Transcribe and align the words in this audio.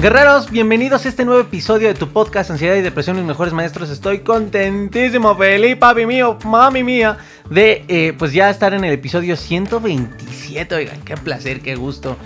Guerreros, 0.00 0.50
bienvenidos 0.50 1.06
a 1.06 1.08
este 1.08 1.24
nuevo 1.24 1.40
episodio 1.40 1.88
de 1.88 1.94
tu 1.94 2.08
podcast 2.08 2.50
Ansiedad 2.50 2.76
y 2.76 2.82
Depresión, 2.82 3.16
mis 3.16 3.24
mejores 3.24 3.54
maestros. 3.54 3.88
Estoy 3.88 4.18
contentísimo, 4.18 5.34
feliz, 5.36 5.76
papi 5.76 6.04
mío, 6.04 6.38
mami 6.44 6.84
mía, 6.84 7.16
de 7.48 7.82
eh, 7.88 8.14
pues 8.18 8.34
ya 8.34 8.50
estar 8.50 8.74
en 8.74 8.84
el 8.84 8.92
episodio 8.92 9.36
127. 9.36 10.74
Oigan, 10.74 11.00
qué 11.00 11.16
placer, 11.16 11.62
qué 11.62 11.76
gusto 11.76 12.16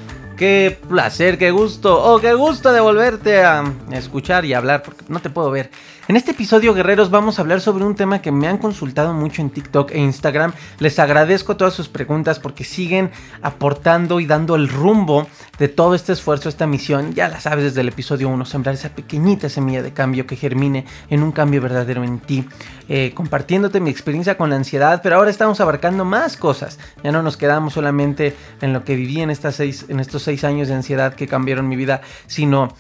Qué 0.41 0.79
placer, 0.89 1.37
qué 1.37 1.51
gusto, 1.51 2.03
oh, 2.03 2.19
qué 2.19 2.33
gusto 2.33 2.73
de 2.73 2.81
volverte 2.81 3.43
a 3.45 3.63
escuchar 3.93 4.47
y 4.47 4.55
hablar, 4.55 4.83
porque 4.83 5.05
no 5.09 5.21
te 5.21 5.29
puedo 5.29 5.51
ver. 5.51 5.71
En 6.09 6.17
este 6.17 6.33
episodio, 6.33 6.75
guerreros, 6.75 7.11
vamos 7.11 7.39
a 7.39 7.43
hablar 7.43 7.61
sobre 7.61 7.85
un 7.85 7.95
tema 7.95 8.21
que 8.21 8.33
me 8.33 8.49
han 8.49 8.59
consultado 8.59 9.15
mucho 9.15 9.43
en 9.43 9.51
TikTok 9.51 9.93
e 9.93 9.99
Instagram. 9.99 10.53
Les 10.81 10.99
agradezco 10.99 11.57
todas 11.57 11.75
sus 11.75 11.89
preguntas 11.89 12.41
porque 12.41 12.65
siguen 12.65 13.11
aportando 13.43 14.19
y 14.19 14.27
dando 14.27 14.57
el 14.57 14.69
rumbo 14.69 15.29
de 15.59 15.69
todo 15.69 15.95
este 15.95 16.13
esfuerzo, 16.13 16.49
esta 16.49 16.67
misión. 16.67 17.15
Ya 17.15 17.29
la 17.29 17.41
sabes 17.41 17.65
desde 17.65 17.83
el 17.83 17.89
episodio 17.89 18.29
1, 18.29 18.45
sembrar 18.45 18.75
esa 18.75 18.89
pequeñita 18.89 19.49
semilla 19.49 19.83
de 19.83 19.93
cambio 19.93 20.27
que 20.27 20.37
germine 20.37 20.85
en 21.11 21.23
un 21.23 21.31
cambio 21.31 21.61
verdadero 21.61 22.03
en 22.03 22.19
ti. 22.19 22.45
Eh, 22.89 23.13
compartiéndote 23.15 23.79
mi 23.79 23.91
experiencia 23.91 24.37
con 24.37 24.51
la 24.51 24.57
ansiedad, 24.57 25.03
pero 25.03 25.17
ahora 25.17 25.31
estamos 25.31 25.61
abarcando 25.61 26.05
más 26.05 26.37
cosas. 26.37 26.81
Ya 27.05 27.13
no 27.13 27.23
nos 27.23 27.37
quedamos 27.37 27.75
solamente 27.75 28.35
en 28.61 28.73
lo 28.73 28.85
que 28.85 28.97
viví 28.97 29.21
en, 29.21 29.31
estas 29.31 29.55
seis, 29.55 29.87
en 29.89 30.01
estos 30.01 30.23
seis 30.23 30.43
años 30.43 30.67
de 30.67 30.75
ansiedad 30.75 31.15
que 31.15 31.29
cambiaron 31.29 31.69
mi 31.69 31.77
vida, 31.77 32.01
sino 32.27 32.75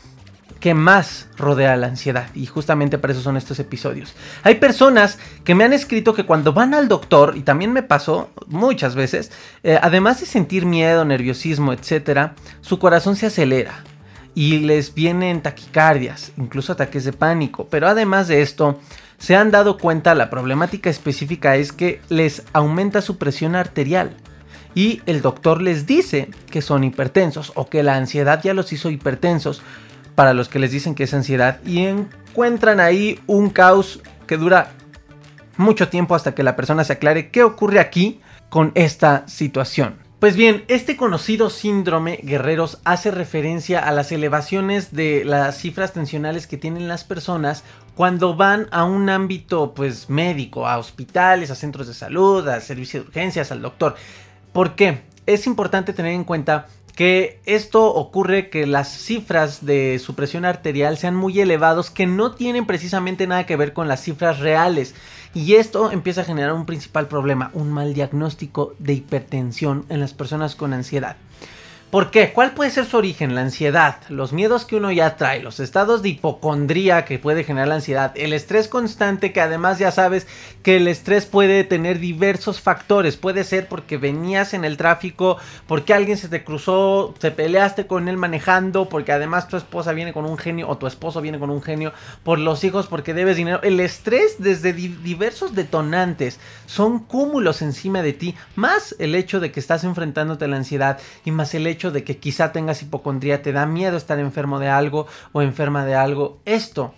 que 0.61 0.75
más 0.75 1.28
rodea 1.36 1.77
la 1.77 1.89
ansiedad. 1.89 2.28
Y 2.34 2.47
justamente 2.47 2.98
para 2.98 3.12
eso 3.12 3.22
son 3.22 3.36
estos 3.36 3.58
episodios. 3.58 4.14
Hay 4.42 4.56
personas 4.56 5.19
que 5.42 5.55
me 5.55 5.64
han 5.64 5.72
escrito 5.72 6.14
que 6.14 6.27
cuando 6.27 6.53
van 6.53 6.75
al 6.75 6.86
doctor, 6.86 7.34
y 7.36 7.41
también 7.41 7.72
me 7.72 7.83
pasó 7.83 8.30
muchas 8.47 8.94
veces, 8.94 9.33
eh, 9.62 9.78
además 9.81 10.20
de 10.20 10.27
sentir 10.27 10.66
miedo, 10.66 11.05
nerviosismo, 11.05 11.72
etc., 11.72 12.33
su 12.61 12.78
corazón 12.78 13.16
se 13.16 13.27
acelera. 13.27 13.84
Y 14.34 14.61
les 14.61 14.94
vienen 14.94 15.42
taquicardias, 15.42 16.33
incluso 16.36 16.72
ataques 16.72 17.05
de 17.05 17.12
pánico. 17.12 17.66
Pero 17.69 17.88
además 17.88 18.28
de 18.28 18.42
esto, 18.42 18.78
se 19.19 19.34
han 19.34 19.50
dado 19.50 19.77
cuenta, 19.77 20.14
la 20.14 20.31
problemática 20.31 20.88
específica 20.88 21.56
es 21.56 21.72
que 21.72 22.00
les 22.08 22.44
aumenta 22.53 23.03
su 23.03 23.19
presión 23.19 23.56
arterial 23.56 24.14
y 24.75 25.03
el 25.06 25.20
doctor 25.20 25.60
les 25.60 25.87
dice 25.87 26.31
que 26.50 26.62
son 26.62 26.84
hipertensos 26.84 27.53
o 27.54 27.69
que 27.69 27.82
la 27.82 27.97
ansiedad 27.97 28.41
ya 28.43 28.54
los 28.54 28.72
hizo 28.72 28.91
hipertensos 28.91 29.62
para 30.15 30.34
los 30.34 30.48
que 30.48 30.59
les 30.59 30.71
dicen 30.71 30.94
que 30.94 31.04
es 31.04 31.15
ansiedad 31.15 31.60
y 31.65 31.84
encuentran 31.87 32.81
ahí 32.81 33.21
un 33.26 33.50
caos 33.50 34.00
que 34.26 34.37
dura 34.37 34.72
mucho 35.56 35.88
tiempo 35.88 36.15
hasta 36.15 36.34
que 36.34 36.43
la 36.43 36.56
persona 36.56 36.84
se 36.84 36.94
aclare 36.94 37.31
qué 37.31 37.43
ocurre 37.43 37.81
aquí 37.81 38.20
con 38.49 38.72
esta 38.75 39.26
situación. 39.28 39.97
Pues 40.20 40.37
bien, 40.37 40.65
este 40.69 40.99
conocido 40.99 41.49
síndrome 41.49 42.20
guerreros 42.22 42.78
hace 42.84 43.10
referencia 43.10 43.81
a 43.81 43.91
las 43.91 44.12
elevaciones 44.12 44.93
de 44.93 45.25
las 45.25 45.56
cifras 45.56 45.94
tensionales 45.94 46.47
que 46.47 46.59
tienen 46.59 46.88
las 46.88 47.04
personas 47.04 47.65
cuando 47.94 48.37
van 48.37 48.66
a 48.70 48.84
un 48.84 49.09
ámbito 49.09 49.72
pues 49.72 50.10
médico, 50.10 50.66
a 50.69 50.76
hospitales, 50.76 51.50
a 51.50 51.54
centros 51.54 51.87
de 51.87 51.94
salud, 51.94 52.47
a 52.49 52.60
servicios 52.60 53.04
de 53.04 53.09
urgencias, 53.09 53.50
al 53.50 53.62
doctor. 53.62 53.94
¿Por 54.53 54.75
qué? 54.75 55.04
Es 55.25 55.47
importante 55.47 55.94
tener 55.94 56.12
en 56.12 56.25
cuenta 56.25 56.66
que 57.00 57.41
esto 57.47 57.94
ocurre 57.94 58.50
que 58.50 58.66
las 58.66 58.88
cifras 58.88 59.65
de 59.65 59.99
su 60.05 60.15
presión 60.15 60.44
arterial 60.44 60.99
sean 60.99 61.16
muy 61.16 61.41
elevados 61.41 61.88
que 61.88 62.06
no 62.06 62.33
tienen 62.33 62.66
precisamente 62.66 63.27
nada 63.27 63.47
que 63.47 63.56
ver 63.56 63.72
con 63.72 63.88
las 63.88 64.03
cifras 64.03 64.38
reales 64.38 64.94
y 65.33 65.55
esto 65.55 65.93
empieza 65.93 66.21
a 66.21 66.25
generar 66.25 66.53
un 66.53 66.66
principal 66.66 67.09
problema, 67.09 67.53
un 67.55 67.72
mal 67.72 67.94
diagnóstico 67.94 68.75
de 68.78 68.93
hipertensión 68.93 69.87
en 69.88 69.99
las 69.99 70.12
personas 70.12 70.55
con 70.55 70.75
ansiedad. 70.75 71.16
¿Por 71.91 72.12
qué? 72.12 72.33
¿Cuál 72.33 72.53
puede 72.53 72.71
ser 72.71 72.84
su 72.87 72.99
origen? 72.99 73.34
La 73.34 73.41
ansiedad, 73.41 73.97
los 74.09 74.33
miedos 74.33 74.65
que 74.65 74.77
uno 74.77 74.93
ya 74.93 75.17
trae, 75.17 75.43
los 75.43 75.59
estados 75.59 76.03
de 76.03 76.11
hipocondría 76.11 77.05
que 77.05 77.19
puede 77.19 77.43
generar 77.43 77.67
la 77.67 77.75
ansiedad, 77.75 78.12
el 78.15 78.33
estrés 78.33 78.69
constante 78.69 79.33
que 79.33 79.41
además 79.41 79.81
ya 79.81 79.91
sabes 79.91 80.29
que 80.62 80.77
el 80.77 80.87
estrés 80.87 81.27
puede 81.27 81.65
tener 81.65 81.99
diversos 81.99 82.61
factores. 82.61 83.17
Puede 83.17 83.43
ser 83.43 83.67
porque 83.67 83.97
venías 83.97 84.55
en 84.55 84.65
el 84.65 84.77
tráfico, 84.77 85.39
porque 85.67 85.93
alguien 85.93 86.17
se 86.17 86.29
te 86.29 86.45
cruzó, 86.45 87.12
te 87.19 87.33
peleaste 87.33 87.89
con 87.89 88.06
él 88.09 88.17
manejando, 88.17 88.89
porque 88.89 89.11
además 89.11 89.49
tu 89.49 89.56
esposa 89.56 89.93
viene 89.93 90.12
con 90.12 90.27
un 90.27 90.39
genio 90.39 90.69
o 90.69 90.79
tu 90.79 90.87
esposo 90.87 91.21
viene 91.21 91.41
con 91.41 91.50
un 91.50 91.61
genio, 91.61 91.93
por 92.23 92.39
los 92.39 92.62
hijos 92.62 92.87
porque 92.87 93.15
debes 93.15 93.37
dinero. 93.37 93.59
El 93.65 93.81
estrés 93.81 94.37
desde 94.39 94.73
diversos 94.73 95.56
detonantes 95.56 96.39
son 96.67 97.00
cúmulos 97.00 97.62
encima 97.62 98.00
de 98.03 98.12
ti, 98.12 98.37
más 98.55 98.95
el 99.00 99.17
hecho 99.17 99.41
de 99.41 99.50
que 99.50 99.59
estás 99.59 99.83
enfrentándote 99.83 100.45
a 100.45 100.49
la 100.49 100.56
ansiedad 100.56 101.00
y 101.25 101.33
más 101.33 101.53
el 101.55 101.67
hecho 101.67 101.80
de 101.91 102.05
que 102.05 102.19
quizá 102.19 102.53
tengas 102.53 102.83
hipocondría, 102.83 103.41
te 103.41 103.53
da 103.53 103.65
miedo 103.65 103.97
estar 103.97 104.19
enfermo 104.19 104.59
de 104.59 104.69
algo 104.69 105.07
o 105.33 105.41
enferma 105.41 105.87
de 105.87 105.95
algo. 105.95 106.39
Esto 106.45 106.93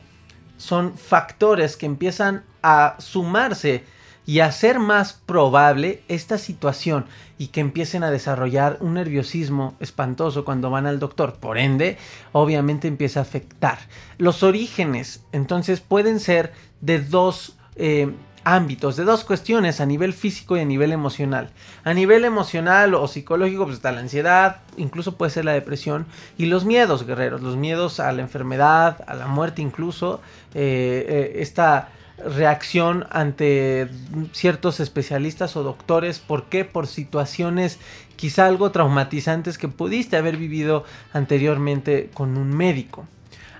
son 0.56 0.98
factores 0.98 1.76
que 1.76 1.86
empiezan 1.86 2.42
a 2.62 2.96
sumarse 2.98 3.84
y 4.26 4.40
a 4.40 4.46
hacer 4.46 4.78
más 4.78 5.12
probable 5.12 6.02
esta 6.08 6.38
situación 6.38 7.06
y 7.38 7.48
que 7.48 7.60
empiecen 7.60 8.04
a 8.04 8.10
desarrollar 8.10 8.78
un 8.80 8.94
nerviosismo 8.94 9.74
espantoso 9.80 10.44
cuando 10.44 10.70
van 10.70 10.86
al 10.86 11.00
doctor. 11.00 11.34
Por 11.34 11.58
ende, 11.58 11.98
obviamente 12.30 12.86
empieza 12.86 13.20
a 13.20 13.22
afectar. 13.22 13.78
Los 14.18 14.42
orígenes, 14.42 15.24
entonces, 15.32 15.80
pueden 15.80 16.20
ser 16.20 16.52
de 16.80 17.00
dos 17.00 17.56
eh, 17.74 18.12
ámbitos, 18.44 18.96
de 18.96 19.04
dos 19.04 19.24
cuestiones, 19.24 19.80
a 19.80 19.86
nivel 19.86 20.12
físico 20.12 20.56
y 20.56 20.60
a 20.60 20.64
nivel 20.64 20.92
emocional. 20.92 21.50
A 21.84 21.94
nivel 21.94 22.24
emocional 22.24 22.94
o 22.94 23.06
psicológico, 23.08 23.64
pues 23.64 23.76
está 23.76 23.92
la 23.92 24.00
ansiedad, 24.00 24.56
incluso 24.76 25.16
puede 25.16 25.30
ser 25.30 25.44
la 25.44 25.52
depresión, 25.52 26.06
y 26.38 26.46
los 26.46 26.64
miedos, 26.64 27.06
guerreros, 27.06 27.42
los 27.42 27.56
miedos 27.56 28.00
a 28.00 28.12
la 28.12 28.22
enfermedad, 28.22 29.04
a 29.06 29.14
la 29.14 29.26
muerte 29.26 29.62
incluso, 29.62 30.20
eh, 30.54 31.06
eh, 31.08 31.32
esta 31.42 31.88
reacción 32.24 33.06
ante 33.10 33.88
ciertos 34.32 34.80
especialistas 34.80 35.56
o 35.56 35.62
doctores, 35.62 36.18
¿por 36.18 36.44
qué? 36.44 36.64
Por 36.64 36.86
situaciones 36.86 37.78
quizá 38.16 38.46
algo 38.46 38.70
traumatizantes 38.70 39.58
que 39.58 39.68
pudiste 39.68 40.16
haber 40.16 40.36
vivido 40.36 40.84
anteriormente 41.12 42.10
con 42.14 42.36
un 42.36 42.56
médico. 42.56 43.06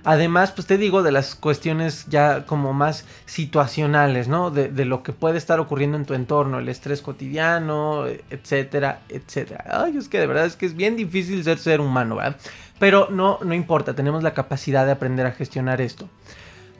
Además, 0.05 0.51
pues 0.51 0.67
te 0.67 0.77
digo 0.77 1.01
de 1.01 1.13
las 1.13 1.35
cuestiones 1.35 2.05
ya 2.09 2.45
como 2.45 2.73
más 2.73 3.05
situacionales, 3.25 4.27
¿no? 4.27 4.51
De, 4.51 4.69
lo 4.85 5.01
que 5.01 5.13
puede 5.13 5.37
estar 5.37 5.61
ocurriendo 5.61 5.97
en 5.97 6.05
tu 6.05 6.13
entorno, 6.13 6.59
el 6.59 6.67
estrés 6.67 7.01
cotidiano, 7.01 8.05
etcétera, 8.29 9.01
etcétera. 9.07 9.63
Ay, 9.69 9.95
es 9.95 10.09
que 10.09 10.19
de 10.19 10.27
verdad 10.27 10.45
es 10.45 10.57
que 10.57 10.65
es 10.65 10.75
bien 10.75 10.97
difícil 10.97 11.41
ser 11.43 11.57
ser 11.57 11.79
humano, 11.79 12.17
¿verdad? 12.17 12.35
Pero 12.79 13.07
no, 13.11 13.39
no 13.43 13.53
importa, 13.53 13.95
tenemos 13.95 14.23
la 14.23 14.33
capacidad 14.33 14.85
de 14.85 14.91
aprender 14.91 15.25
a 15.25 15.31
gestionar 15.31 15.79
esto. 15.79 16.09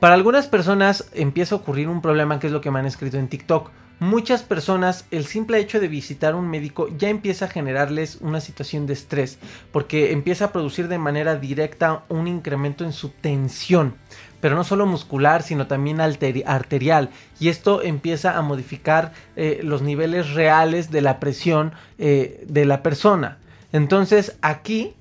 Para 0.02 0.16
algunas 0.16 0.48
personas 0.48 1.10
empieza 1.14 1.56
a 1.56 1.60
ocurrir 1.60 1.88
un 1.88 2.02
problema 2.02 2.40
que 2.40 2.48
es 2.48 2.54
lo 2.54 2.60
que 2.60 2.72
me 2.72 2.80
han 2.80 2.86
escrito 2.86 3.18
en 3.18 3.30
TikTok 3.30 3.72
muchas 4.04 4.44
personas 4.44 5.06
el 5.12 5.26
simple 5.26 5.60
hecho 5.60 5.80
de 5.80 5.88
visitar 5.88 6.36
un 6.36 6.50
médico 6.50 6.90
ya 6.98 7.10
empieza 7.10 7.46
a 7.46 7.48
generarles 7.48 8.18
una 8.22 8.42
situación 8.42 8.86
de 8.86 8.94
estrés 8.94 9.40
porque 9.72 10.12
empieza 10.12 10.46
a 10.46 10.52
producir 10.52 10.88
de 10.90 10.98
manera 10.98 11.38
directa 11.38 12.04
un 12.10 12.28
incremento 12.28 12.84
en 12.84 12.92
su 12.92 13.10
tensión 13.10 13.96
pero 14.42 14.58
no 14.58 14.66
solo 14.66 14.86
muscular, 14.86 15.42
sino 15.42 15.68
también 15.68 16.02
arterial. 16.02 17.12
Y 17.40 17.48
esto 17.48 17.82
empieza 17.82 18.38
a 18.38 18.42
modificar 18.42 19.14
eh, 19.38 19.62
los 19.64 19.82
niveles 19.82 20.34
reales 20.34 20.92
de 20.92 21.00
la 21.00 21.22
presión 21.22 21.72
eh, 21.98 22.44
de 22.46 22.66
la 22.66 22.84
persona. 22.84 23.38
Entonces 23.72 24.36
aquí 24.42 24.96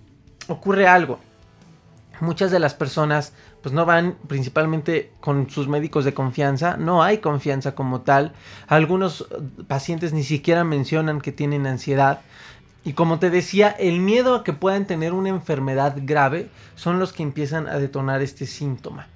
ocurre 0.47 0.87
algo. 0.87 1.19
Muchas 2.23 2.53
de 2.53 2.61
las 2.61 2.75
personas 2.75 3.33
pues 3.63 3.75
no 3.75 3.85
van 3.85 4.17
principalmente 4.29 5.13
con 5.21 5.51
sus 5.51 5.67
médicos 5.67 6.05
de 6.05 6.15
confianza, 6.15 6.77
no 6.77 7.03
hay 7.03 7.19
confianza 7.19 7.75
como 7.75 8.03
tal. 8.03 8.33
Algunos 8.69 9.27
pacientes 9.67 10.13
ni 10.13 10.23
siquiera 10.23 10.63
mencionan 10.65 11.21
que 11.21 11.33
tienen 11.33 11.67
ansiedad. 11.67 12.21
Y 12.85 12.93
como 12.95 13.19
te 13.19 13.29
decía, 13.29 13.71
el 13.71 13.99
miedo 14.01 14.37
a 14.37 14.45
que 14.45 14.53
puedan 14.53 14.87
tener 14.87 15.13
una 15.13 15.29
enfermedad 15.29 15.97
grave 16.03 16.49
son 16.77 16.99
los 16.99 17.13
que 17.13 17.25
empiezan 17.25 17.69
a 17.69 17.79
detonar 17.79 18.23
este 18.23 18.47
síntoma. 18.47 19.09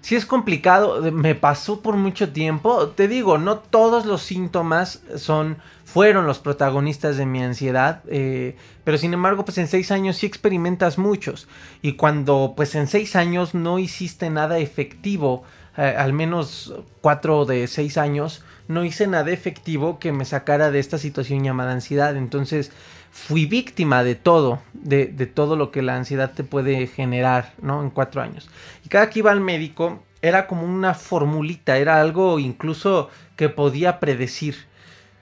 Si 0.00 0.16
es 0.16 0.26
complicado, 0.26 1.00
me 1.12 1.34
pasó 1.34 1.82
por 1.82 1.96
mucho 1.96 2.32
tiempo. 2.32 2.88
Te 2.88 3.06
digo, 3.06 3.38
no 3.38 3.58
todos 3.58 4.06
los 4.06 4.22
síntomas 4.22 5.02
son, 5.16 5.58
fueron 5.92 6.26
los 6.26 6.38
protagonistas 6.38 7.16
de 7.16 7.26
mi 7.26 7.42
ansiedad. 7.42 8.02
Eh, 8.08 8.56
pero 8.84 8.96
sin 8.96 9.12
embargo, 9.12 9.44
pues 9.44 9.58
en 9.58 9.66
seis 9.66 9.90
años 9.90 10.16
sí 10.16 10.26
experimentas 10.26 10.98
muchos. 10.98 11.48
Y 11.82 11.94
cuando 11.94 12.54
pues 12.56 12.74
en 12.74 12.86
seis 12.86 13.16
años 13.16 13.54
no 13.54 13.78
hiciste 13.78 14.30
nada 14.30 14.58
efectivo, 14.58 15.42
eh, 15.76 15.94
al 15.98 16.12
menos 16.12 16.74
cuatro 17.00 17.44
de 17.44 17.66
seis 17.66 17.98
años, 17.98 18.44
no 18.68 18.84
hice 18.84 19.08
nada 19.08 19.30
efectivo 19.30 19.98
que 19.98 20.12
me 20.12 20.24
sacara 20.24 20.70
de 20.70 20.78
esta 20.78 20.96
situación 20.96 21.42
llamada 21.42 21.72
ansiedad. 21.72 22.16
Entonces 22.16 22.70
fui 23.10 23.46
víctima 23.46 24.04
de 24.04 24.14
todo, 24.14 24.60
de, 24.72 25.08
todo 25.26 25.56
lo 25.56 25.72
que 25.72 25.82
la 25.82 25.96
ansiedad 25.96 26.32
te 26.32 26.44
puede 26.44 26.86
generar, 26.86 27.54
¿no? 27.60 27.82
En 27.82 27.90
cuatro 27.90 28.22
años. 28.22 28.48
Y 28.84 28.88
cada 28.88 29.10
que 29.10 29.18
iba 29.18 29.32
al 29.32 29.40
médico 29.40 30.04
era 30.22 30.46
como 30.46 30.64
una 30.64 30.94
formulita, 30.94 31.78
era 31.78 32.00
algo 32.00 32.38
incluso 32.38 33.10
que 33.34 33.48
podía 33.48 33.98
predecir. 33.98 34.69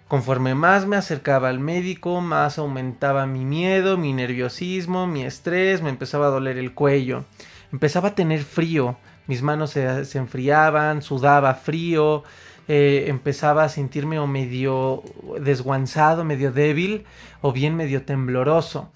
Conforme 0.08 0.54
más 0.54 0.86
me 0.86 0.96
acercaba 0.96 1.50
al 1.50 1.60
médico, 1.60 2.22
más 2.22 2.58
aumentaba 2.58 3.26
mi 3.26 3.44
miedo, 3.44 3.98
mi 3.98 4.14
nerviosismo, 4.14 5.06
mi 5.06 5.24
estrés, 5.24 5.82
me 5.82 5.90
empezaba 5.90 6.28
a 6.28 6.30
doler 6.30 6.56
el 6.56 6.72
cuello, 6.72 7.24
empezaba 7.72 8.08
a 8.08 8.14
tener 8.14 8.42
frío, 8.42 8.96
mis 9.26 9.42
manos 9.42 9.70
se, 9.70 10.06
se 10.06 10.16
enfriaban, 10.16 11.02
sudaba 11.02 11.52
frío, 11.52 12.24
eh, 12.68 13.04
empezaba 13.08 13.64
a 13.64 13.68
sentirme 13.68 14.18
o 14.18 14.26
medio 14.26 15.02
desguanzado, 15.40 16.24
medio 16.24 16.52
débil 16.52 17.04
o 17.42 17.52
bien 17.52 17.76
medio 17.76 18.02
tembloroso. 18.02 18.90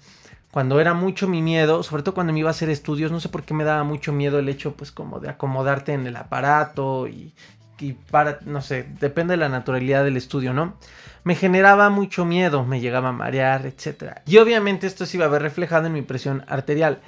Cuando 0.51 0.79
era 0.79 0.95
mucho 0.95 1.27
mi 1.27 1.43
miedo, 1.43 1.83
sobre 1.83 2.01
todo 2.01 2.15
cuando 2.15 2.33
me 2.33 2.39
iba 2.39 2.49
a 2.49 2.51
hacer 2.51 2.71
estudios, 2.71 3.11
no 3.11 3.19
sé 3.19 3.29
por 3.29 3.43
qué 3.43 3.53
me 3.53 3.63
daba 3.63 3.83
mucho 3.83 4.13
miedo 4.13 4.39
el 4.39 4.49
hecho 4.49 4.73
pues 4.75 4.91
como 4.91 5.19
de 5.19 5.29
acomodarte 5.29 5.93
en 5.93 6.07
el 6.07 6.15
aparato 6.15 7.07
y, 7.07 7.33
y 7.79 7.93
para, 7.93 8.39
no 8.45 8.61
sé, 8.61 8.85
depende 8.99 9.33
de 9.33 9.37
la 9.37 9.49
naturalidad 9.49 10.03
del 10.03 10.17
estudio, 10.17 10.53
¿no? 10.53 10.77
Me 11.23 11.35
generaba 11.35 11.89
mucho 11.89 12.25
miedo, 12.25 12.65
me 12.65 12.81
llegaba 12.81 13.09
a 13.09 13.13
marear, 13.13 13.65
etc. 13.65 14.19
Y 14.25 14.37
obviamente 14.37 14.87
esto 14.87 15.05
se 15.05 15.17
iba 15.17 15.25
a 15.25 15.29
ver 15.29 15.41
reflejado 15.41 15.87
en 15.87 15.93
mi 15.93 16.01
presión 16.01 16.43
arterial. 16.47 16.99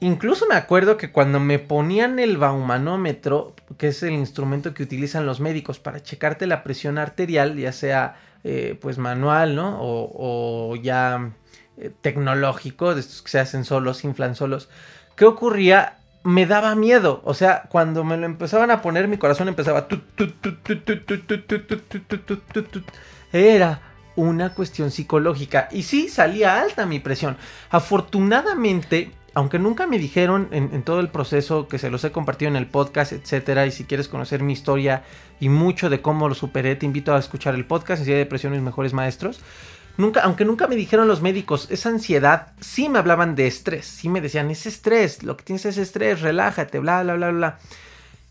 Incluso 0.00 0.46
me 0.46 0.54
acuerdo 0.54 0.96
que 0.96 1.12
cuando 1.12 1.40
me 1.40 1.58
ponían 1.58 2.18
el 2.18 2.38
baumanómetro, 2.38 3.54
que 3.76 3.88
es 3.88 4.02
el 4.02 4.12
instrumento 4.12 4.72
que 4.72 4.82
utilizan 4.82 5.26
los 5.26 5.40
médicos 5.40 5.78
para 5.78 6.02
checarte 6.02 6.46
la 6.46 6.62
presión 6.62 6.96
arterial, 6.96 7.56
ya 7.56 7.72
sea 7.72 8.16
eh, 8.42 8.78
pues 8.80 8.96
manual, 8.96 9.54
¿no? 9.54 9.78
O, 9.80 10.74
ya 10.76 11.32
eh, 11.76 11.90
tecnológico, 12.00 12.94
de 12.94 13.00
estos 13.00 13.20
que 13.20 13.30
se 13.30 13.40
hacen 13.40 13.66
solos, 13.66 14.02
inflan 14.04 14.34
solos. 14.34 14.70
¿Qué 15.16 15.26
ocurría? 15.26 15.98
Me 16.22 16.46
daba 16.46 16.74
miedo. 16.74 17.22
O 17.24 17.34
sea, 17.34 17.64
cuando 17.68 18.04
me 18.04 18.16
lo 18.16 18.26
empezaban 18.26 18.70
a 18.70 18.82
poner, 18.82 19.08
mi 19.08 19.16
corazón 19.16 19.48
empezaba. 19.48 19.86
Era 23.32 23.80
una 24.16 24.54
cuestión 24.54 24.90
psicológica. 24.90 25.68
Y 25.70 25.84
sí, 25.84 26.08
salía 26.08 26.60
alta 26.60 26.86
mi 26.86 27.00
presión. 27.00 27.36
Afortunadamente 27.70 29.12
aunque 29.34 29.58
nunca 29.58 29.86
me 29.86 29.98
dijeron 29.98 30.48
en, 30.50 30.82
todo 30.82 31.00
el 31.00 31.08
proceso 31.08 31.68
que 31.68 31.78
se 31.78 31.90
los 31.90 32.02
he 32.04 32.10
compartido 32.10 32.50
en 32.50 32.56
el 32.56 32.66
podcast, 32.66 33.12
etcétera, 33.12 33.66
y 33.66 33.70
si 33.70 33.84
quieres 33.84 34.08
conocer 34.08 34.42
mi 34.42 34.52
historia 34.52 35.04
y 35.38 35.48
mucho 35.48 35.88
de 35.88 36.00
cómo 36.00 36.28
lo 36.28 36.34
superé, 36.34 36.74
te 36.76 36.86
invito 36.86 37.14
a 37.14 37.18
escuchar 37.18 37.54
el 37.54 37.64
podcast, 37.64 38.00
Ansiedad 38.00 38.18
de 38.18 38.24
Depresión 38.24 38.52
Mis 38.52 38.62
Mejores 38.62 38.92
Maestros. 38.92 39.40
Aunque 40.22 40.44
nunca 40.44 40.66
me 40.66 40.76
dijeron 40.76 41.08
los 41.08 41.22
médicos, 41.22 41.68
esa 41.70 41.88
ansiedad, 41.88 42.52
sí 42.60 42.88
me 42.88 42.98
hablaban 42.98 43.34
de 43.34 43.46
estrés, 43.46 43.86
sí 43.86 44.08
me 44.08 44.20
decían, 44.20 44.50
es 44.50 44.66
estrés, 44.66 45.22
lo 45.22 45.36
que 45.36 45.44
tienes 45.44 45.64
es 45.66 45.78
estrés, 45.78 46.20
relájate, 46.20 46.78
bla, 46.78 47.02
bla, 47.02 47.14
bla, 47.14 47.30
bla. 47.30 47.58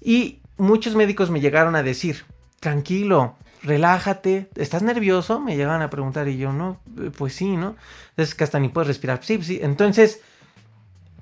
Y 0.02 0.40
muchos 0.58 0.96
médicos 0.96 1.30
me 1.30 1.42
llegaron 1.42 1.76
a 1.76 1.84
decir, 1.84 2.26
tranquilo, 2.60 3.36
relájate, 3.64 4.50
¿estás 4.56 4.84
nervioso? 4.84 5.40
Me 5.40 5.56
llegaban 5.56 5.82
a 5.82 5.90
preguntar 5.90 6.28
y 6.28 6.38
yo, 6.38 6.54
no, 6.54 6.80
eh, 7.00 7.12
pues 7.16 7.34
sí, 7.34 7.58
¿no? 7.58 7.76
Es 8.18 8.36
que 8.36 8.44
hasta 8.44 8.60
ni 8.60 8.70
puedes 8.70 8.88
respirar. 8.88 9.20
Sí, 9.24 9.42
sí. 9.44 9.60
Entonces, 9.62 10.22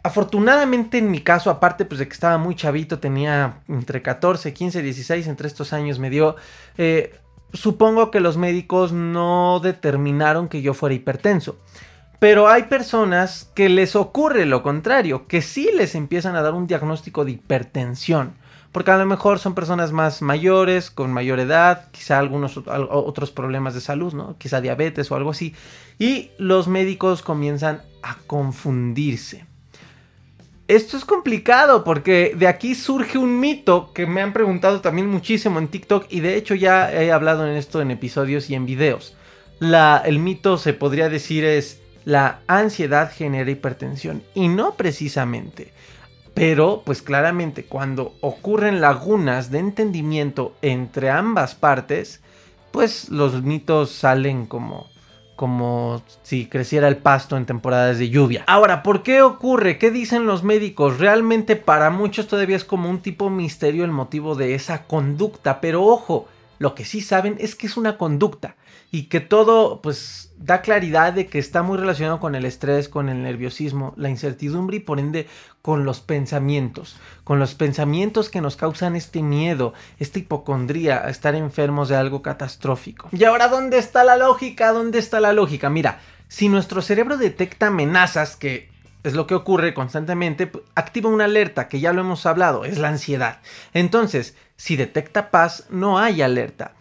Afortunadamente 0.08 1.00
en 1.00 1.12
mi 1.12 1.20
caso, 1.20 1.50
aparte 1.50 1.84
pues 1.84 2.00
de 2.00 2.08
que 2.08 2.14
estaba 2.14 2.38
muy 2.38 2.56
chavito, 2.56 2.98
tenía 2.98 3.60
entre 3.68 4.02
14, 4.02 4.54
15, 4.54 4.82
16, 4.82 5.28
entre 5.28 5.48
estos 5.50 5.74
años 5.74 6.00
me 6.00 6.10
dio... 6.10 6.38
Eh, 6.78 7.14
supongo 7.54 8.12
que 8.12 8.20
los 8.20 8.38
médicos 8.38 8.92
no 8.92 9.60
determinaron 9.62 10.48
que 10.48 10.62
yo 10.62 10.74
fuera 10.74 10.96
hipertenso. 10.96 11.58
Pero 12.20 12.48
hay 12.48 12.64
personas 12.64 13.52
que 13.54 13.70
les 13.70 13.96
ocurre 13.96 14.46
lo 14.46 14.64
contrario, 14.64 15.28
que 15.28 15.42
sí 15.42 15.70
les 15.76 15.94
empiezan 15.94 16.36
a 16.36 16.42
dar 16.42 16.54
un 16.54 16.66
diagnóstico 16.66 17.26
de 17.26 17.32
hipertensión. 17.32 18.34
Porque 18.72 18.92
a 18.92 18.98
lo 18.98 19.06
mejor 19.06 19.40
son 19.40 19.56
personas 19.56 19.92
más 19.92 20.22
mayores, 20.22 20.92
con 20.92 21.12
mayor 21.12 21.40
edad, 21.40 21.90
quizá 21.92 22.20
algunos 22.20 22.58
otros 22.58 23.32
problemas 23.32 23.74
de 23.74 23.82
salud, 23.82 24.14
¿no? 24.14 24.36
Quizá 24.38 24.62
diabetes 24.62 25.12
o 25.12 25.16
algo 25.16 25.32
así. 25.32 25.56
Y 26.00 26.32
los 26.38 26.68
médicos 26.68 27.22
comienzan 27.22 27.82
a 28.04 28.18
confundirse. 28.28 29.46
Esto 30.68 30.98
es 30.98 31.06
complicado 31.06 31.86
porque 31.86 32.34
de 32.36 32.46
aquí 32.46 32.76
surge 32.76 33.18
un 33.18 33.40
mito 33.40 33.94
que 33.94 34.06
me 34.06 34.22
han 34.22 34.34
preguntado 34.34 34.82
también 34.82 35.08
muchísimo 35.10 35.60
en 35.60 35.70
TikTok 35.70 36.08
y 36.10 36.20
de 36.20 36.36
hecho 36.36 36.56
ya 36.56 36.92
he 36.92 37.10
hablado 37.14 37.48
en 37.48 37.56
esto 37.56 37.82
en 37.82 37.90
episodios 37.90 38.50
y 38.50 38.56
en 38.56 38.66
videos. 38.66 39.16
El 39.62 40.20
mito 40.20 40.58
se 40.58 40.74
podría 40.74 41.08
decir 41.08 41.46
es 41.46 41.82
la 42.04 42.42
ansiedad 42.48 43.10
genera 43.12 43.50
hipertensión 43.50 44.24
y 44.34 44.50
no 44.50 44.74
precisamente. 44.74 45.72
Pero 46.34 46.84
pues 46.86 47.02
claramente 47.02 47.64
cuando 47.64 48.16
ocurren 48.20 48.82
lagunas 48.82 49.52
de 49.52 49.60
entendimiento 49.60 50.54
entre 50.62 51.10
ambas 51.10 51.56
partes, 51.56 52.20
pues 52.72 53.08
los 53.08 53.42
mitos 53.42 53.92
salen 53.92 54.46
como 54.46 54.88
como 55.38 56.02
si 56.24 56.48
creciera 56.48 56.90
el 56.90 56.98
pasto 56.98 57.38
en 57.38 57.46
temporadas 57.46 58.00
de 58.00 58.10
lluvia. 58.10 58.44
Ahora, 58.48 58.84
¿por 58.84 59.04
qué 59.04 59.22
ocurre? 59.22 59.78
¿Qué 59.78 59.92
dicen 59.92 60.26
los 60.26 60.44
médicos? 60.44 61.00
Realmente 61.00 61.56
para 61.56 61.92
muchos 61.92 62.28
todavía 62.28 62.58
es 62.58 62.66
como 62.66 62.90
un 62.90 63.00
tipo 63.00 63.30
misterio 63.30 63.86
el 63.86 63.92
motivo 63.92 64.36
de 64.36 64.56
esa 64.56 64.84
conducta, 64.86 65.62
pero 65.62 65.86
ojo, 65.86 66.28
lo 66.58 66.74
que 66.74 66.86
sí 66.86 67.02
saben 67.02 67.38
es 67.40 67.56
que 67.56 67.68
es 67.68 67.78
una 67.78 67.98
conducta 67.98 68.56
y 68.92 69.04
que 69.04 69.20
todo 69.20 69.82
pues 69.82 70.32
da 70.38 70.62
claridad 70.62 71.14
de 71.14 71.28
que 71.28 71.40
está 71.40 71.64
muy 71.64 71.78
relacionado 71.78 72.20
con 72.20 72.36
el 72.36 72.46
estrés, 72.46 72.90
con 72.90 73.10
el 73.10 73.24
nerviosismo, 73.24 73.94
la 73.98 74.10
incertidumbre 74.10 74.78
y 74.78 74.80
por 74.80 75.00
ende 75.00 75.28
con 75.62 75.84
los 75.84 76.00
pensamientos, 76.00 76.96
con 77.24 77.40
los 77.40 77.56
pensamientos 77.56 78.30
que 78.30 78.40
nos 78.40 78.56
causan 78.56 78.96
este 78.96 79.22
miedo, 79.22 79.74
esta 80.00 80.20
hipocondría 80.20 81.06
a 81.06 81.10
estar 81.10 81.36
enfermos 81.36 81.90
de 81.90 81.98
algo 81.98 82.22
catastrófico. 82.22 83.10
Y 83.12 83.24
ahora, 83.24 83.50
¿dónde 83.50 83.78
está 83.78 84.04
la 84.04 84.16
lógica? 84.16 84.72
¿Dónde 84.72 85.00
está 85.00 85.20
la 85.20 85.34
lógica? 85.34 85.70
Mira, 85.70 86.00
si 86.28 86.48
nuestro 86.48 86.82
cerebro 86.82 87.18
detecta 87.18 87.68
amenazas 87.68 88.36
que 88.36 88.70
es 89.04 89.14
lo 89.14 89.28
que 89.28 89.36
ocurre 89.36 89.74
constantemente, 89.74 90.52
activa 90.76 91.10
una 91.10 91.26
alerta, 91.26 91.68
que 91.68 91.80
ya 91.80 91.94
lo 91.94 92.02
hemos 92.02 92.26
hablado, 92.26 92.66
es 92.66 92.78
la 92.78 92.90
ansiedad. 92.90 93.40
Entonces, 93.74 94.36
si 94.56 94.76
detecta 94.76 95.32
paz, 95.32 95.66
no 95.70 96.00
hay 96.00 96.22
alerta. 96.22 96.74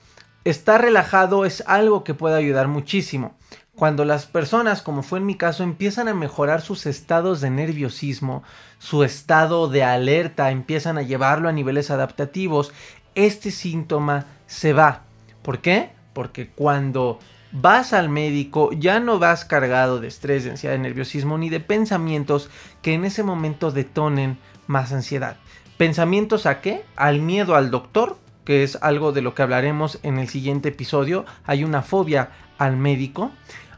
Estar 0.46 0.80
relajado 0.80 1.44
es 1.44 1.64
algo 1.66 2.04
que 2.04 2.14
puede 2.14 2.36
ayudar 2.36 2.68
muchísimo. 2.68 3.34
Cuando 3.74 4.04
las 4.04 4.26
personas, 4.26 4.80
como 4.80 5.02
fue 5.02 5.18
en 5.18 5.26
mi 5.26 5.34
caso, 5.34 5.64
empiezan 5.64 6.06
a 6.06 6.14
mejorar 6.14 6.60
sus 6.60 6.86
estados 6.86 7.40
de 7.40 7.50
nerviosismo, 7.50 8.44
su 8.78 9.02
estado 9.02 9.66
de 9.66 9.82
alerta, 9.82 10.52
empiezan 10.52 10.98
a 10.98 11.02
llevarlo 11.02 11.48
a 11.48 11.52
niveles 11.52 11.90
adaptativos, 11.90 12.72
este 13.16 13.50
síntoma 13.50 14.26
se 14.46 14.72
va. 14.72 15.02
¿Por 15.42 15.58
qué? 15.58 15.90
Porque 16.12 16.48
cuando 16.48 17.18
vas 17.50 17.92
al 17.92 18.08
médico, 18.08 18.70
ya 18.70 19.00
no 19.00 19.18
vas 19.18 19.44
cargado 19.44 19.98
de 19.98 20.06
estrés, 20.06 20.44
de 20.44 20.50
ansiedad, 20.50 20.76
de 20.76 20.78
nerviosismo, 20.78 21.38
ni 21.38 21.50
de 21.50 21.58
pensamientos 21.58 22.50
que 22.82 22.94
en 22.94 23.04
ese 23.04 23.24
momento 23.24 23.72
detonen 23.72 24.38
más 24.68 24.92
ansiedad. 24.92 25.38
¿Pensamientos 25.76 26.46
a 26.46 26.60
qué? 26.60 26.84
Al 26.94 27.20
miedo 27.20 27.56
al 27.56 27.72
doctor, 27.72 28.16
que 28.46 28.62
es 28.62 28.78
algo 28.80 29.12
de 29.12 29.20
lo 29.20 29.34
que 29.34 29.42
hablaremos 29.42 29.98
en 30.02 30.18
el 30.18 30.28
siguiente 30.28 30.70
episodio. 30.70 31.26
Hay 31.44 31.64
una 31.64 31.82
fobia 31.82 32.30
al 32.56 32.78
médico. 32.78 33.32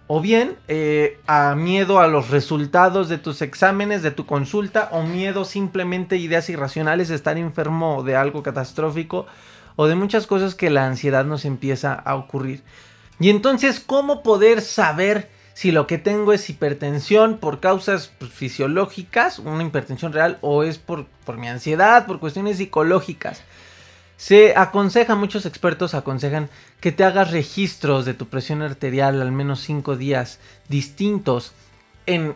O 0.07 0.21
bien 0.21 0.57
eh, 0.69 1.19
a 1.27 1.55
miedo 1.55 1.99
a 1.99 2.07
los 2.07 2.31
resultados 2.31 3.09
de 3.09 3.19
tus 3.19 3.43
exámenes, 3.43 4.03
de 4.03 4.11
tu 4.11 4.25
consulta, 4.25 4.89
o 4.93 5.03
miedo 5.03 5.45
simplemente 5.45 6.17
ideas 6.17 6.49
irracionales 6.49 7.09
de 7.09 7.15
estar 7.15 7.37
enfermo 7.37 8.03
de 8.03 8.17
algo 8.17 8.43
catastrófico, 8.43 9.27
o 9.77 9.87
de 9.87 9.97
muchas 9.97 10.27
cosas 10.27 10.55
que 10.55 10.71
la 10.71 10.87
ansiedad 10.87 11.25
nos 11.25 11.45
empieza 11.45 11.93
a 11.93 12.15
ocurrir. 12.15 12.63
Y 13.21 13.29
entonces, 13.31 13.81
¿cómo 13.81 14.23
poder 14.23 14.63
saber 14.63 15.29
si 15.59 15.73
lo 15.73 15.89
que 15.89 15.99
tengo 15.99 16.33
es 16.33 16.49
hipertensión 16.49 17.39
por 17.39 17.59
causas 17.59 18.13
pues, 18.19 18.31
fisiológicas, 18.31 19.41
una 19.41 19.65
hipertensión 19.65 20.13
real, 20.13 20.39
o 20.41 20.63
es 20.63 20.79
por, 20.79 21.07
por 21.25 21.37
mi 21.37 21.49
ansiedad, 21.49 22.07
por 22.07 22.21
cuestiones 22.21 22.59
psicológicas. 22.59 23.43
Se 24.19 24.57
aconseja, 24.57 25.15
muchos 25.15 25.47
expertos 25.47 25.95
aconsejan 25.95 26.51
que 26.81 26.91
te 26.91 27.05
hagas 27.05 27.31
registros 27.31 28.05
de 28.05 28.15
tu 28.15 28.27
presión 28.27 28.63
arterial 28.63 29.23
al 29.23 29.31
menos 29.31 29.61
5 29.61 29.97
días 29.97 30.41
distintos 30.69 31.53
en, 32.05 32.35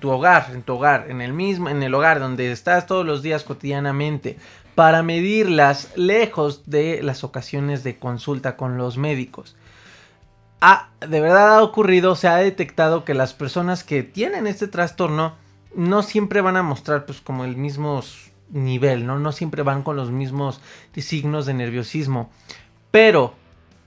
tu 0.00 0.08
hogar, 0.08 0.52
en 0.54 0.62
tu 0.62 0.76
hogar, 0.76 1.10
en 1.10 1.20
el 1.20 1.34
mismo, 1.34 1.68
en 1.68 1.82
el 1.82 1.94
hogar 1.94 2.18
donde 2.18 2.50
estás 2.50 2.86
todos 2.86 3.04
los 3.04 3.20
días 3.20 3.44
cotidianamente, 3.44 4.38
para 4.74 5.02
medirlas 5.02 5.90
lejos 5.96 6.62
de 6.70 7.02
las 7.02 7.22
ocasiones 7.24 7.84
de 7.84 7.98
consulta 7.98 8.56
con 8.56 8.78
los 8.78 8.96
médicos. 8.96 9.54
Ah, 10.62 10.88
de 11.06 11.20
verdad 11.20 11.58
ha 11.58 11.62
ocurrido, 11.62 12.16
se 12.16 12.28
ha 12.28 12.36
detectado 12.36 13.04
que 13.04 13.12
las 13.12 13.34
personas 13.34 13.84
que 13.84 14.02
tienen 14.02 14.46
este 14.46 14.66
trastorno 14.66 15.34
no 15.74 16.02
siempre 16.02 16.40
van 16.40 16.56
a 16.56 16.62
mostrar 16.62 17.04
pues 17.04 17.20
como 17.20 17.44
el 17.44 17.54
mismo 17.54 18.00
nivel, 18.50 19.06
¿no? 19.06 19.18
No 19.18 19.32
siempre 19.32 19.62
van 19.62 19.82
con 19.82 19.96
los 19.96 20.10
mismos 20.10 20.60
signos 20.96 21.46
de 21.46 21.54
nerviosismo. 21.54 22.30
Pero, 22.90 23.34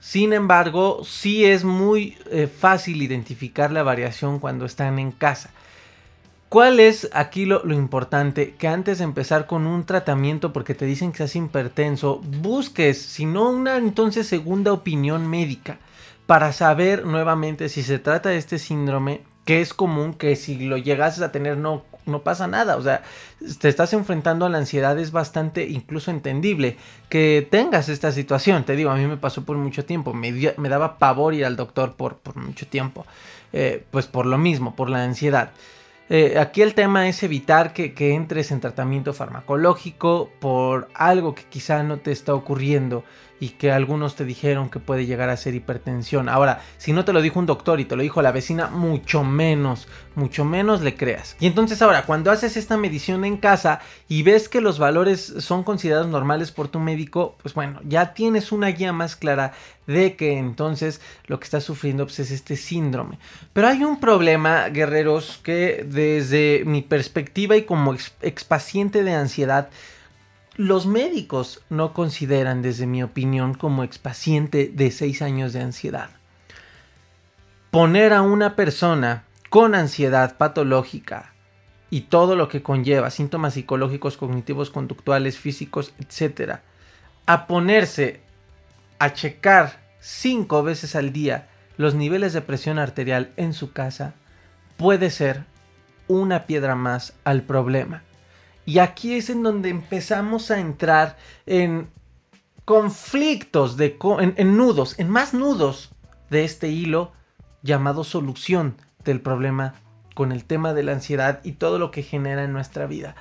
sin 0.00 0.32
embargo, 0.32 1.02
sí 1.04 1.44
es 1.44 1.64
muy 1.64 2.16
eh, 2.30 2.46
fácil 2.46 3.02
identificar 3.02 3.70
la 3.70 3.82
variación 3.82 4.38
cuando 4.38 4.64
están 4.64 4.98
en 4.98 5.12
casa. 5.12 5.50
¿Cuál 6.52 6.80
es 6.80 7.08
aquí 7.14 7.46
lo, 7.46 7.62
importante? 7.72 8.54
Que 8.56 8.68
antes 8.68 8.98
de 8.98 9.04
empezar 9.04 9.46
con 9.46 9.66
un 9.66 9.86
tratamiento 9.86 10.52
porque 10.52 10.74
te 10.74 10.84
dicen 10.84 11.10
que 11.10 11.24
estás 11.24 11.34
hipertenso, 11.34 12.18
busques, 12.18 13.00
si 13.00 13.24
no 13.24 13.48
una 13.48 13.78
entonces 13.78 14.26
segunda 14.26 14.70
opinión 14.74 15.26
médica 15.26 15.78
para 16.26 16.52
saber 16.52 17.06
nuevamente 17.06 17.70
si 17.70 17.82
se 17.82 17.98
trata 17.98 18.28
de 18.28 18.36
este 18.36 18.58
síndrome, 18.58 19.22
que 19.44 19.60
es 19.60 19.74
común 19.74 20.14
que 20.14 20.36
si 20.36 20.58
lo 20.66 20.76
llegases 20.76 21.22
a 21.22 21.32
tener 21.32 21.56
no, 21.56 21.84
no 22.06 22.22
pasa 22.22 22.46
nada, 22.46 22.76
o 22.76 22.82
sea, 22.82 23.02
te 23.60 23.68
estás 23.68 23.92
enfrentando 23.92 24.46
a 24.46 24.48
la 24.48 24.58
ansiedad, 24.58 24.98
es 24.98 25.12
bastante 25.12 25.66
incluso 25.66 26.10
entendible 26.10 26.76
que 27.08 27.46
tengas 27.50 27.88
esta 27.88 28.12
situación, 28.12 28.64
te 28.64 28.76
digo, 28.76 28.90
a 28.90 28.96
mí 28.96 29.06
me 29.06 29.16
pasó 29.16 29.44
por 29.44 29.56
mucho 29.56 29.84
tiempo, 29.84 30.12
me, 30.12 30.32
me 30.56 30.68
daba 30.68 30.98
pavor 30.98 31.34
ir 31.34 31.44
al 31.44 31.56
doctor 31.56 31.94
por, 31.94 32.18
por 32.18 32.36
mucho 32.36 32.66
tiempo, 32.66 33.06
eh, 33.52 33.84
pues 33.90 34.06
por 34.06 34.26
lo 34.26 34.38
mismo, 34.38 34.74
por 34.76 34.88
la 34.88 35.02
ansiedad. 35.04 35.50
Eh, 36.14 36.38
aquí 36.38 36.60
el 36.60 36.74
tema 36.74 37.08
es 37.08 37.22
evitar 37.22 37.72
que, 37.72 37.94
entres 38.12 38.50
en 38.50 38.60
tratamiento 38.60 39.14
farmacológico 39.14 40.30
por 40.40 40.88
algo 40.92 41.34
que 41.34 41.44
quizá 41.44 41.82
no 41.82 42.00
te 42.00 42.12
está 42.12 42.34
ocurriendo 42.34 43.02
y 43.42 43.48
que 43.48 43.72
algunos 43.72 44.14
te 44.14 44.24
dijeron 44.24 44.70
que 44.70 44.78
puede 44.78 45.04
llegar 45.04 45.28
a 45.28 45.36
ser 45.36 45.56
hipertensión. 45.56 46.28
Ahora, 46.28 46.62
si 46.78 46.92
no 46.92 47.04
te 47.04 47.12
lo 47.12 47.20
dijo 47.20 47.40
un 47.40 47.46
doctor 47.46 47.80
y 47.80 47.84
te 47.84 47.96
lo 47.96 48.04
dijo 48.04 48.22
la 48.22 48.30
vecina, 48.30 48.68
mucho 48.68 49.24
menos, 49.24 49.88
mucho 50.14 50.44
menos 50.44 50.80
le 50.80 50.94
creas. 50.94 51.34
Y 51.40 51.48
entonces 51.48 51.82
ahora, 51.82 52.04
cuando 52.04 52.30
haces 52.30 52.56
esta 52.56 52.76
medición 52.76 53.24
en 53.24 53.36
casa 53.36 53.80
y 54.08 54.22
ves 54.22 54.48
que 54.48 54.60
los 54.60 54.78
valores 54.78 55.34
son 55.38 55.64
considerados 55.64 56.06
normales 56.06 56.52
por 56.52 56.68
tu 56.68 56.78
médico, 56.78 57.34
pues 57.42 57.52
bueno, 57.52 57.80
ya 57.82 58.14
tienes 58.14 58.52
una 58.52 58.68
guía 58.68 58.92
más 58.92 59.16
clara 59.16 59.54
de 59.88 60.14
que 60.14 60.38
entonces 60.38 61.00
lo 61.26 61.40
que 61.40 61.44
estás 61.44 61.64
sufriendo 61.64 62.06
pues, 62.06 62.20
es 62.20 62.30
este 62.30 62.54
síndrome. 62.54 63.18
Pero 63.52 63.66
hay 63.66 63.82
un 63.82 63.98
problema, 63.98 64.68
guerreros, 64.68 65.40
que 65.42 65.84
desde 65.84 66.62
mi 66.64 66.82
perspectiva 66.82 67.56
y 67.56 67.62
como 67.62 67.92
ex, 67.92 68.44
paciente 68.44 69.02
de 69.02 69.14
ansiedad, 69.14 69.68
los 70.56 70.86
médicos 70.86 71.62
no 71.70 71.94
consideran, 71.94 72.60
desde 72.62 72.86
mi 72.86 73.02
opinión, 73.02 73.54
como 73.54 73.84
expaciente 73.84 74.70
de 74.72 74.90
6 74.90 75.22
años 75.22 75.52
de 75.52 75.60
ansiedad. 75.60 76.10
Poner 77.70 78.12
a 78.12 78.22
una 78.22 78.54
persona 78.54 79.24
con 79.48 79.74
ansiedad 79.74 80.36
patológica 80.36 81.32
y 81.88 82.02
todo 82.02 82.36
lo 82.36 82.48
que 82.48 82.62
conlleva, 82.62 83.10
síntomas 83.10 83.54
psicológicos, 83.54 84.16
cognitivos, 84.16 84.70
conductuales, 84.70 85.38
físicos, 85.38 85.94
etc., 85.98 86.60
a 87.24 87.46
ponerse 87.46 88.20
a 88.98 89.12
checar 89.14 89.80
cinco 90.00 90.62
veces 90.62 90.96
al 90.96 91.12
día 91.12 91.48
los 91.76 91.94
niveles 91.94 92.32
de 92.32 92.42
presión 92.42 92.78
arterial 92.78 93.32
en 93.36 93.52
su 93.52 93.72
casa 93.72 94.14
puede 94.76 95.10
ser 95.10 95.44
una 96.08 96.46
piedra 96.46 96.74
más 96.74 97.14
al 97.24 97.42
problema. 97.42 98.02
Y 98.64 98.78
aquí 98.78 99.14
es 99.14 99.30
en 99.30 99.42
donde 99.42 99.68
empezamos 99.68 100.50
a 100.50 100.60
entrar 100.60 101.16
en 101.46 101.88
conflictos, 102.64 103.76
de, 103.76 103.98
en, 104.20 104.34
en 104.36 104.56
nudos, 104.56 104.98
en 104.98 105.10
más 105.10 105.34
nudos 105.34 105.90
de 106.30 106.44
este 106.44 106.68
hilo 106.68 107.12
llamado 107.62 108.04
solución 108.04 108.76
del 109.04 109.20
problema 109.20 109.74
con 110.14 110.32
el 110.32 110.44
tema 110.44 110.74
de 110.74 110.82
la 110.82 110.92
ansiedad 110.92 111.40
y 111.42 111.52
todo 111.52 111.78
lo 111.78 111.90
que 111.90 112.02
genera 112.02 112.44
en 112.44 112.52
nuestra 112.52 112.86
vida. 112.86 113.16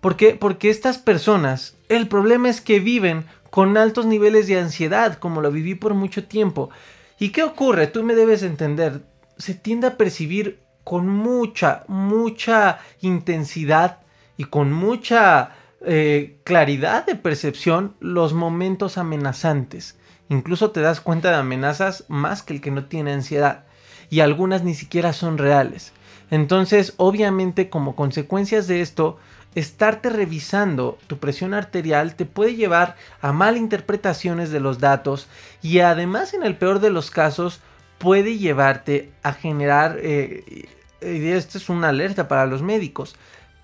¿Por 0.00 0.16
qué? 0.16 0.34
Porque 0.34 0.70
estas 0.70 0.98
personas, 0.98 1.76
el 1.88 2.08
problema 2.08 2.48
es 2.48 2.60
que 2.60 2.80
viven 2.80 3.26
con 3.50 3.76
altos 3.76 4.06
niveles 4.06 4.46
de 4.46 4.58
ansiedad, 4.58 5.18
como 5.18 5.40
lo 5.40 5.50
viví 5.50 5.74
por 5.74 5.94
mucho 5.94 6.24
tiempo. 6.24 6.70
¿Y 7.18 7.30
qué 7.30 7.42
ocurre? 7.42 7.88
Tú 7.88 8.04
me 8.04 8.14
debes 8.14 8.42
entender. 8.42 9.02
Se 9.38 9.54
tiende 9.54 9.88
a 9.88 9.96
percibir 9.96 10.60
con 10.84 11.08
mucha, 11.08 11.84
mucha 11.88 12.78
intensidad 13.00 13.98
y 14.38 14.44
con 14.44 14.72
mucha 14.72 15.50
eh, 15.84 16.38
claridad 16.44 17.04
de 17.04 17.16
percepción 17.16 17.94
los 18.00 18.32
momentos 18.32 18.96
amenazantes. 18.96 19.98
Incluso 20.30 20.70
te 20.70 20.80
das 20.80 21.02
cuenta 21.02 21.30
de 21.30 21.36
amenazas 21.36 22.04
más 22.08 22.42
que 22.42 22.54
el 22.54 22.62
que 22.62 22.70
no 22.70 22.86
tiene 22.86 23.12
ansiedad. 23.12 23.64
Y 24.08 24.20
algunas 24.20 24.64
ni 24.64 24.74
siquiera 24.74 25.12
son 25.12 25.36
reales. 25.36 25.92
Entonces, 26.30 26.94
obviamente, 26.96 27.68
como 27.68 27.94
consecuencias 27.94 28.66
de 28.66 28.80
esto, 28.80 29.18
estarte 29.54 30.10
revisando 30.10 30.98
tu 31.06 31.18
presión 31.18 31.54
arterial 31.54 32.14
te 32.14 32.24
puede 32.24 32.54
llevar 32.54 32.96
a 33.20 33.32
malinterpretaciones 33.32 34.50
de 34.50 34.60
los 34.60 34.78
datos 34.78 35.26
y 35.62 35.80
además 35.80 36.34
en 36.34 36.44
el 36.44 36.56
peor 36.56 36.80
de 36.80 36.90
los 36.90 37.10
casos 37.10 37.60
puede 37.98 38.38
llevarte 38.38 39.10
a 39.22 39.32
generar, 39.32 39.98
eh, 40.00 40.68
y 41.00 41.28
esto 41.28 41.58
es 41.58 41.68
una 41.68 41.88
alerta 41.88 42.28
para 42.28 42.46
los 42.46 42.62
médicos, 42.62 43.16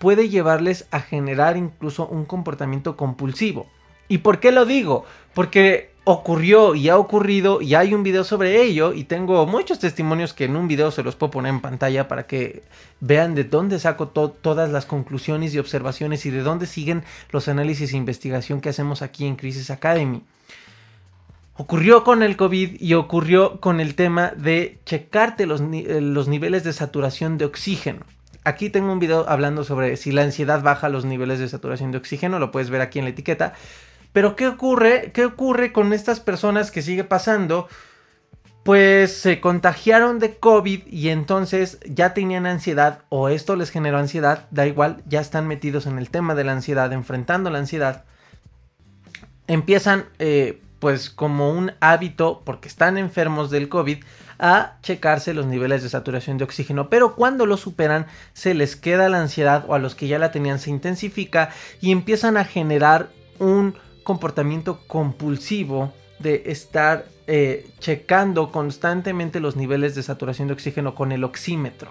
puede 0.05 0.29
llevarles 0.29 0.87
a 0.91 1.01
generar 1.01 1.57
incluso 1.57 2.07
un 2.07 2.27
comportamiento 2.27 2.95
compulsivo. 2.95 3.67
¿Y 4.07 4.19
por 4.19 4.39
qué 4.39 4.53
lo 4.53 4.67
digo? 4.67 5.07
Porque 5.33 5.93
ocurrió 6.05 6.75
y 6.75 6.91
ha 6.91 6.99
ocurrido 6.99 7.63
y 7.63 7.75
hay 7.75 7.95
un 7.95 8.03
video 8.03 8.23
sobre 8.23 8.61
ello 8.61 8.93
y 8.93 9.05
tengo 9.05 9.47
muchos 9.47 9.79
testimonios 9.79 10.35
que 10.35 10.45
en 10.45 10.57
un 10.57 10.69
video 10.69 10.91
se 10.91 11.03
los 11.03 11.17
puedo 11.17 11.31
poner 11.31 11.55
en 11.55 11.63
pantalla 11.63 12.07
para 12.07 12.27
que 12.27 12.65
vean 13.01 13.35
de 13.35 13.45
dónde 13.45 13.79
saco 13.79 14.09
todas 14.09 14.71
las 14.71 14.85
conclusiones 14.85 15.55
y 15.55 15.59
observaciones 15.59 16.27
y 16.27 16.31
de 16.31 16.43
dónde 16.43 16.67
siguen 16.67 17.03
los 17.31 17.49
análisis 17.49 17.95
e 17.95 17.97
investigación 17.97 18.61
que 18.61 18.69
hacemos 18.69 19.01
aquí 19.01 19.27
en 19.27 19.37
Crisis 19.37 19.71
Academy. 19.71 20.23
Ocurrió 21.57 22.05
con 22.05 22.23
el 22.23 22.37
COVID 22.37 22.79
y 22.79 22.93
ocurrió 22.93 23.59
con 23.59 23.81
el 23.81 23.95
tema 23.95 24.35
de 24.37 24.81
checarte 24.85 25.47
los, 25.47 25.63
los 25.63 26.29
niveles 26.29 26.63
de 26.63 26.75
saturación 26.75 27.39
de 27.39 27.47
oxígeno. 27.47 28.05
Aquí 28.45 28.69
tengo 28.69 28.93
un 28.93 28.99
video 28.99 29.27
hablando 29.29 29.65
sobre 29.65 29.97
si 29.97 30.13
la 30.13 30.23
ansiedad 30.23 30.63
baja 30.63 30.91
los 30.91 31.07
niveles 31.07 31.39
de 31.39 31.49
saturación 31.49 31.93
de 31.93 31.99
oxígeno, 31.99 32.39
lo 32.39 32.51
puedes 32.51 32.69
ver 32.69 32.83
aquí 32.83 32.99
en 32.99 33.07
la 33.07 33.11
etiqueta. 33.11 33.55
Pero 34.13 34.37
¿qué 34.37 34.47
ocurre? 34.47 35.11
¿Qué 35.13 35.25
ocurre 35.25 35.73
con 35.73 35.93
estas 35.93 36.21
personas 36.21 36.71
que 36.71 36.83
sigue 36.83 37.05
pasando? 37.05 37.69
Pues 38.63 39.17
se 39.17 39.41
contagiaron 39.41 40.19
de 40.19 40.37
COVID 40.37 40.87
y 40.87 41.09
entonces 41.09 41.79
ya 41.87 42.15
tenían 42.15 42.47
ansiedad 42.47 43.03
o 43.09 43.29
esto 43.29 43.57
les 43.57 43.71
generó 43.71 43.99
ansiedad, 43.99 44.47
da 44.51 44.67
igual, 44.67 45.03
ya 45.07 45.21
están 45.21 45.49
metidos 45.49 45.87
en 45.87 45.99
el 45.99 46.11
tema 46.11 46.35
de 46.35 46.45
la 46.45 46.53
ansiedad, 46.53 46.93
enfrentando 46.93 47.51
la 47.51 47.59
ansiedad. 47.59 48.05
Empiezan 49.47 50.07
eh, 50.19 50.63
pues 50.79 51.09
como 51.09 51.51
un 51.51 51.73
hábito, 51.81 52.43
porque 52.45 52.69
están 52.69 52.99
enfermos 52.99 53.51
del 53.51 53.69
COVID, 53.69 54.05
a 54.45 54.77
checarse 54.83 55.33
los 55.33 55.47
niveles 55.47 55.83
de 55.83 55.89
saturación 55.89 56.37
de 56.37 56.45
oxígeno. 56.45 56.91
Pero 56.91 57.15
cuando 57.17 57.47
lo 57.47 57.57
superan, 57.57 58.07
se 58.35 58.53
les 58.53 58.77
queda 58.77 59.09
la 59.09 59.23
ansiedad 59.23 59.65
o 59.67 59.75
a 59.75 59.79
los 59.79 59.95
que 59.95 60.07
ya 60.07 60.19
la 60.19 60.33
tenían 60.33 60.59
se 60.59 60.69
intensifica 60.69 61.49
y 61.81 61.93
empiezan 61.93 62.37
a 62.37 62.45
generar 62.45 63.09
un 63.39 63.75
comportamiento 64.03 64.81
compulsivo 64.87 65.95
de 66.19 66.43
estar 66.45 67.07
eh, 67.27 67.67
checando 67.79 68.53
constantemente 68.53 69.41
los 69.41 69.57
niveles 69.57 69.95
de 69.95 70.03
saturación 70.03 70.49
de 70.49 70.55
oxígeno 70.55 70.95
con 70.95 71.13
el 71.13 71.25
oxímetro. 71.25 71.91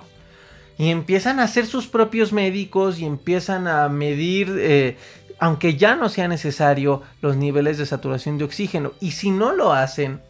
Y 0.77 0.89
empiezan 0.91 1.39
a 1.39 1.45
hacer 1.45 1.65
sus 1.65 1.87
propios 1.87 2.33
médicos 2.33 2.99
y 2.99 3.05
empiezan 3.05 3.67
a 3.67 3.89
medir, 3.89 4.55
eh, 4.59 4.95
aunque 5.39 5.75
ya 5.75 5.95
no 5.95 6.07
sea 6.07 6.27
necesario, 6.27 7.01
los 7.19 7.35
niveles 7.35 7.79
de 7.79 7.87
saturación 7.87 8.37
de 8.37 8.43
oxígeno. 8.43 8.91
Y 8.99 9.11
si 9.11 9.31
no 9.31 9.53
lo 9.53 9.73
hacen, 9.73 10.21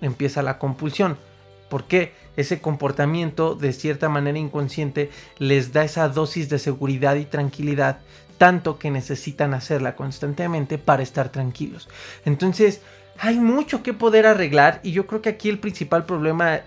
empieza 0.00 0.42
la 0.42 0.58
compulsión. 0.58 1.27
Porque 1.68 2.12
ese 2.36 2.60
comportamiento, 2.60 3.54
de 3.54 3.72
cierta 3.72 4.08
manera 4.08 4.38
inconsciente, 4.38 5.10
les 5.38 5.72
da 5.72 5.84
esa 5.84 6.08
dosis 6.08 6.48
de 6.48 6.58
seguridad 6.58 7.16
y 7.16 7.24
tranquilidad 7.24 8.00
tanto 8.38 8.78
que 8.78 8.90
necesitan 8.90 9.52
hacerla 9.52 9.96
constantemente 9.96 10.78
para 10.78 11.02
estar 11.02 11.30
tranquilos. 11.30 11.88
Entonces, 12.24 12.80
hay 13.20 13.40
mucho 13.40 13.82
que 13.82 13.92
poder 13.92 14.26
arreglar 14.26 14.80
y 14.84 14.92
yo 14.92 15.08
creo 15.08 15.20
que 15.20 15.28
aquí 15.28 15.48
el 15.48 15.58
principal 15.58 16.06
problema, 16.06 16.60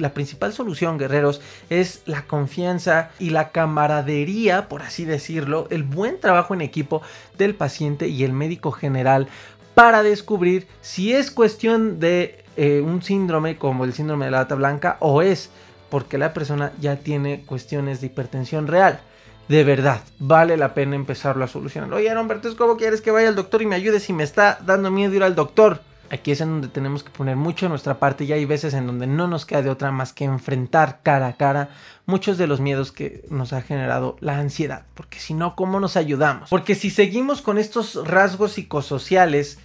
la 0.00 0.12
principal 0.12 0.52
solución, 0.52 0.98
guerreros, 0.98 1.40
es 1.70 2.02
la 2.06 2.22
confianza 2.22 3.10
y 3.20 3.30
la 3.30 3.50
camaradería, 3.50 4.68
por 4.68 4.82
así 4.82 5.04
decirlo, 5.04 5.68
el 5.70 5.84
buen 5.84 6.18
trabajo 6.18 6.52
en 6.52 6.62
equipo 6.62 7.00
del 7.38 7.54
paciente 7.54 8.08
y 8.08 8.24
el 8.24 8.32
médico 8.32 8.72
general 8.72 9.28
para 9.74 10.02
descubrir 10.02 10.66
si 10.80 11.12
es 11.12 11.30
cuestión 11.30 12.00
de 12.00 12.43
eh, 12.56 12.80
un 12.80 13.02
síndrome 13.02 13.56
como 13.56 13.84
el 13.84 13.92
síndrome 13.92 14.26
de 14.26 14.30
la 14.30 14.38
bata 14.38 14.54
blanca 14.54 14.96
o 15.00 15.22
es 15.22 15.50
porque 15.90 16.18
la 16.18 16.32
persona 16.32 16.72
ya 16.80 16.96
tiene 16.96 17.44
cuestiones 17.44 18.00
de 18.00 18.08
hipertensión 18.08 18.66
real 18.66 19.00
de 19.48 19.62
verdad, 19.62 20.00
vale 20.18 20.56
la 20.56 20.72
pena 20.72 20.96
empezarlo 20.96 21.44
a 21.44 21.48
solucionar. 21.48 21.92
Oye, 21.92 22.16
Humberto, 22.16 22.54
¿cómo 22.56 22.76
quieres 22.76 23.02
que 23.02 23.10
vaya 23.10 23.28
al 23.28 23.34
doctor 23.34 23.60
y 23.60 23.66
me 23.66 23.76
ayude 23.76 24.00
si 24.00 24.12
me 24.12 24.24
está 24.24 24.58
dando 24.64 24.90
miedo 24.90 25.14
ir 25.14 25.22
al 25.22 25.34
doctor? 25.34 25.82
Aquí 26.10 26.30
es 26.30 26.40
en 26.40 26.48
donde 26.50 26.68
tenemos 26.68 27.02
que 27.02 27.10
poner 27.10 27.36
mucho 27.36 27.68
nuestra 27.68 27.98
parte 27.98 28.24
y 28.24 28.32
hay 28.32 28.44
veces 28.44 28.72
en 28.74 28.86
donde 28.86 29.06
no 29.06 29.26
nos 29.26 29.44
queda 29.44 29.62
de 29.62 29.70
otra 29.70 29.90
más 29.90 30.12
que 30.12 30.24
enfrentar 30.24 31.00
cara 31.02 31.26
a 31.26 31.32
cara 31.34 31.70
muchos 32.06 32.38
de 32.38 32.46
los 32.46 32.60
miedos 32.60 32.92
que 32.92 33.24
nos 33.30 33.52
ha 33.52 33.62
generado 33.62 34.16
la 34.20 34.38
ansiedad. 34.38 34.84
Porque 34.94 35.18
si 35.18 35.34
no, 35.34 35.56
¿cómo 35.56 35.80
nos 35.80 35.96
ayudamos? 35.96 36.50
Porque 36.50 36.74
si 36.74 36.90
seguimos 36.90 37.42
con 37.42 37.58
estos 37.58 38.06
rasgos 38.06 38.52
psicosociales, 38.52 39.58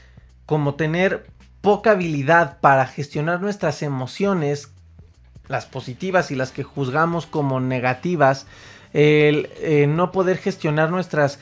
como 0.45 0.75
tener 0.75 1.27
poca 1.61 1.91
habilidad 1.91 2.59
para 2.59 2.85
gestionar 2.85 3.41
nuestras 3.41 3.81
emociones, 3.81 4.71
las 5.47 5.65
positivas 5.65 6.31
y 6.31 6.35
las 6.35 6.51
que 6.51 6.63
juzgamos 6.63 7.25
como 7.25 7.59
negativas, 7.59 8.45
el 8.93 9.49
eh, 9.57 9.85
no 9.87 10.11
poder 10.11 10.37
gestionar 10.37 10.89
nuestras 10.89 11.39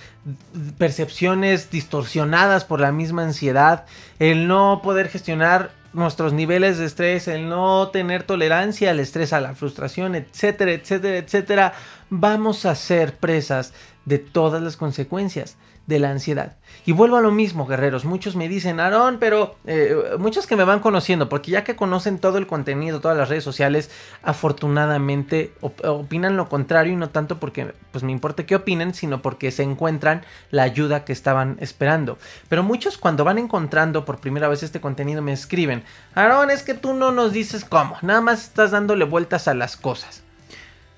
percepciones 0.78 1.70
distorsionadas 1.70 2.66
por 2.66 2.80
la 2.80 2.92
misma 2.92 3.24
ansiedad, 3.24 3.86
el 4.20 4.48
no 4.48 4.82
poder 4.84 5.08
gestionar 5.08 5.72
nuestros 5.94 6.34
niveles 6.34 6.78
de 6.78 6.86
estrés, 6.86 7.28
el 7.28 7.48
no 7.48 7.88
tener 7.90 8.24
tolerancia 8.24 8.92
al 8.92 9.00
estrés, 9.00 9.34
a 9.34 9.40
la 9.40 9.56
frustración, 9.56 10.16
etcétera, 10.16 10.72
etcétera, 10.74 11.18
etcétera, 11.18 11.74
vamos 12.10 12.66
a 12.66 12.76
ser 12.76 13.16
presas 13.16 13.74
de 14.06 14.20
todas 14.20 14.62
las 14.62 14.78
consecuencias 14.78 15.58
de 15.88 16.00
la 16.00 16.12
ansiedad. 16.12 16.58
Y 16.86 16.92
vuelvo 16.92 17.16
a 17.16 17.22
lo 17.22 17.32
mismo, 17.32 17.66
guerreros. 17.66 18.06
Muchos 18.06 18.36
me 18.36 18.50
dicen, 18.50 18.80
Aarón, 18.80 19.18
pero 19.20 19.56
eh, 19.66 19.96
muchos 20.20 20.46
que 20.46 20.58
me 20.58 20.66
van 20.66 20.82
conociendo, 20.82 21.30
porque 21.30 21.52
ya 21.52 21.64
que 21.64 21.78
conocen 21.78 22.20
todo 22.20 22.38
el 22.38 22.46
contenido, 22.46 23.00
todas 23.00 23.18
las 23.18 23.30
redes 23.30 23.46
sociales, 23.46 23.90
afortunadamente 24.22 25.54
opinan 25.62 26.36
lo 26.36 26.50
contrario 26.50 26.94
y 26.94 26.98
no 26.98 27.10
tanto 27.10 27.40
porque 27.40 27.74
pues 27.92 28.04
me 28.04 28.12
importa 28.12 28.46
qué 28.46 28.56
opinen, 28.56 28.94
sino 28.94 29.22
porque 29.22 29.50
se 29.50 29.64
encuentran 29.64 30.24
la 30.52 30.64
ayuda 30.64 31.06
que 31.06 31.14
estaban 31.14 31.58
esperando. 31.62 32.18
Pero 32.50 32.64
muchos 32.64 32.98
cuando 32.98 33.24
van 33.24 33.38
encontrando 33.38 34.04
por 34.04 34.20
primera 34.20 34.50
vez 34.50 34.64
este 34.64 34.82
contenido 34.82 35.22
me 35.22 35.32
escriben, 35.32 35.84
Aarón, 36.16 36.52
es 36.52 36.64
que 36.64 36.74
tú 36.74 36.94
no 36.94 37.12
nos 37.14 37.32
dices 37.32 37.64
cómo, 37.64 37.96
nada 38.02 38.20
más 38.20 38.44
estás 38.44 38.72
dándole 38.72 39.06
vueltas 39.06 39.48
a 39.48 39.54
las 39.54 39.78
cosas. 39.78 40.24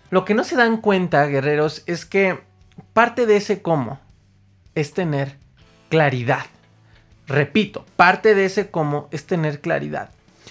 Lo 0.10 0.26
que 0.26 0.34
no 0.34 0.44
se 0.44 0.56
dan 0.56 0.78
cuenta, 0.78 1.28
guerreros, 1.28 1.84
es 1.86 2.08
que 2.08 2.40
parte 2.94 3.28
de 3.28 3.38
ese 3.38 3.62
cómo 3.62 4.00
es 4.80 4.94
tener 4.94 5.38
claridad. 5.90 6.46
Repito, 7.28 7.86
parte 7.96 8.36
de 8.36 8.46
ese 8.46 8.72
cómo 8.72 9.08
es 9.12 9.26
tener 9.26 9.62
claridad. 9.62 10.10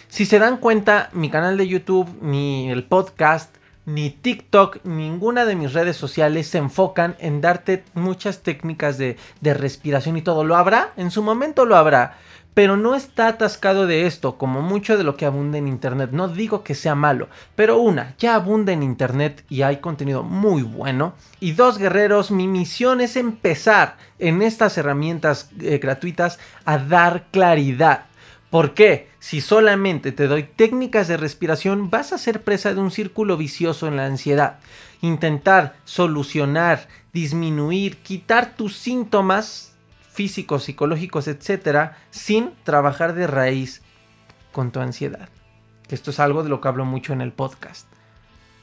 Si 0.08 0.26
se 0.26 0.38
dan 0.38 0.58
cuenta, 0.58 1.10
mi 1.12 1.30
canal 1.30 1.56
de 1.56 1.68
YouTube, 1.68 2.08
ni 2.22 2.70
el 2.70 2.84
podcast, 2.84 3.54
ni 3.84 4.10
TikTok, 4.10 4.84
ninguna 4.84 5.44
de 5.44 5.56
mis 5.56 5.72
redes 5.72 5.96
sociales 5.96 6.46
se 6.46 6.58
enfocan 6.58 7.16
en 7.18 7.40
darte 7.40 7.84
muchas 7.94 8.42
técnicas 8.42 8.98
de, 8.98 9.16
de 9.40 9.54
respiración 9.54 10.16
y 10.16 10.22
todo. 10.22 10.44
¿Lo 10.44 10.56
habrá? 10.56 10.92
En 10.96 11.10
su 11.10 11.22
momento 11.22 11.64
lo 11.64 11.76
habrá 11.76 12.18
pero 12.58 12.76
no 12.76 12.96
está 12.96 13.28
atascado 13.28 13.86
de 13.86 14.06
esto, 14.06 14.36
como 14.36 14.62
mucho 14.62 14.98
de 14.98 15.04
lo 15.04 15.16
que 15.16 15.24
abunda 15.24 15.58
en 15.58 15.68
Internet. 15.68 16.10
No 16.10 16.26
digo 16.26 16.64
que 16.64 16.74
sea 16.74 16.96
malo, 16.96 17.28
pero 17.54 17.78
una, 17.78 18.16
ya 18.18 18.34
abunda 18.34 18.72
en 18.72 18.82
Internet 18.82 19.44
y 19.48 19.62
hay 19.62 19.76
contenido 19.76 20.24
muy 20.24 20.64
bueno. 20.64 21.14
Y 21.38 21.52
dos, 21.52 21.78
guerreros, 21.78 22.32
mi 22.32 22.48
misión 22.48 23.00
es 23.00 23.14
empezar 23.14 23.96
en 24.18 24.42
estas 24.42 24.76
herramientas 24.76 25.50
eh, 25.60 25.78
gratuitas 25.78 26.40
a 26.64 26.78
dar 26.78 27.26
claridad. 27.30 28.06
¿Por 28.50 28.74
qué? 28.74 29.08
Si 29.20 29.40
solamente 29.40 30.10
te 30.10 30.26
doy 30.26 30.42
técnicas 30.42 31.06
de 31.06 31.16
respiración, 31.16 31.90
vas 31.90 32.12
a 32.12 32.18
ser 32.18 32.42
presa 32.42 32.74
de 32.74 32.80
un 32.80 32.90
círculo 32.90 33.36
vicioso 33.36 33.86
en 33.86 33.94
la 33.94 34.06
ansiedad. 34.06 34.58
Intentar 35.00 35.76
solucionar, 35.84 36.88
disminuir, 37.12 37.98
quitar 37.98 38.56
tus 38.56 38.76
síntomas 38.76 39.77
físicos, 40.18 40.64
psicológicos, 40.64 41.28
etcétera, 41.28 41.96
sin 42.10 42.50
trabajar 42.64 43.14
de 43.14 43.28
raíz 43.28 43.82
con 44.50 44.72
tu 44.72 44.80
ansiedad. 44.80 45.28
Esto 45.90 46.10
es 46.10 46.18
algo 46.18 46.42
de 46.42 46.48
lo 46.48 46.60
que 46.60 46.66
hablo 46.66 46.84
mucho 46.84 47.12
en 47.12 47.20
el 47.20 47.30
podcast. 47.30 47.86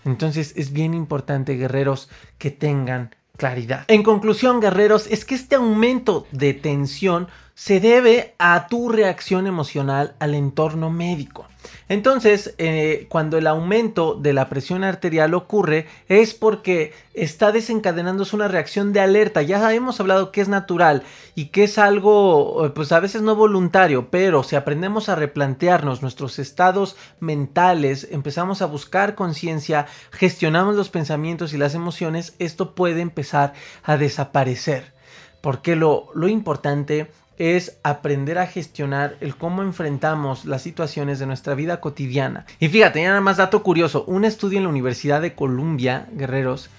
Entonces 0.03 0.51
es 0.57 0.73
bien 0.73 0.93
importante, 0.93 1.55
guerreros, 1.55 2.09
que 2.39 2.51
tengan 2.51 3.15
claridad. 3.37 3.85
En 3.87 4.03
conclusión, 4.03 4.59
guerreros, 4.59 5.07
es 5.07 5.23
que 5.23 5.35
este 5.35 5.55
aumento 5.55 6.27
de 6.33 6.53
tensión 6.55 7.29
se 7.55 7.79
debe 7.79 8.35
a 8.37 8.67
tu 8.67 8.89
reacción 8.89 9.47
emocional 9.47 10.15
al 10.19 10.35
entorno 10.35 10.89
médico. 10.91 11.47
Entonces, 11.87 12.53
eh, 12.57 13.07
cuando 13.09 13.37
el 13.37 13.47
aumento 13.47 14.15
de 14.15 14.33
la 14.33 14.49
presión 14.49 14.83
arterial 14.83 15.33
ocurre, 15.33 15.87
es 16.09 16.33
porque 16.33 16.93
está 17.13 17.51
desencadenándose 17.53 18.35
una 18.35 18.49
reacción 18.49 18.91
de 18.91 18.99
alerta. 18.99 19.41
Ya 19.41 19.73
hemos 19.73 19.99
hablado 19.99 20.31
que 20.31 20.41
es 20.41 20.49
natural 20.49 21.03
y 21.33 21.45
que 21.45 21.63
es 21.63 21.77
algo, 21.77 22.65
eh, 22.65 22.69
pues 22.71 22.91
a 22.91 22.99
veces 22.99 23.21
no 23.21 23.35
voluntario, 23.35 24.09
pero 24.11 24.43
si 24.43 24.57
aprendemos 24.57 25.07
a 25.07 25.15
replantearnos 25.15 26.01
nuestros 26.01 26.39
estados 26.39 26.97
mentales, 27.19 28.07
empezamos 28.11 28.61
a 28.61 28.67
buscar 28.67 29.15
conciencia, 29.15 29.87
gestionamos 30.11 30.75
los 30.75 30.89
pensamientos 30.89 31.53
y 31.53 31.57
las 31.57 31.73
emociones, 31.73 32.35
esto 32.37 32.75
puede 32.75 33.01
empezar 33.01 33.53
a 33.83 33.95
desaparecer. 33.95 34.93
Porque 35.41 35.75
lo, 35.75 36.09
lo 36.15 36.27
importante 36.27 37.11
es 37.37 37.77
aprender 37.83 38.37
a 38.37 38.47
gestionar 38.47 39.15
el 39.19 39.35
cómo 39.35 39.61
enfrentamos 39.61 40.45
las 40.45 40.61
situaciones 40.61 41.19
de 41.19 41.25
nuestra 41.25 41.55
vida 41.55 41.79
cotidiana. 41.79 42.45
Y 42.59 42.69
fíjate, 42.69 43.01
ya 43.01 43.09
nada 43.09 43.21
más 43.21 43.37
dato 43.37 43.63
curioso, 43.63 44.05
un 44.07 44.25
estudio 44.25 44.57
en 44.57 44.63
la 44.63 44.69
Universidad 44.69 45.21
de 45.21 45.35
Columbia, 45.35 46.07
Guerreros, 46.13 46.69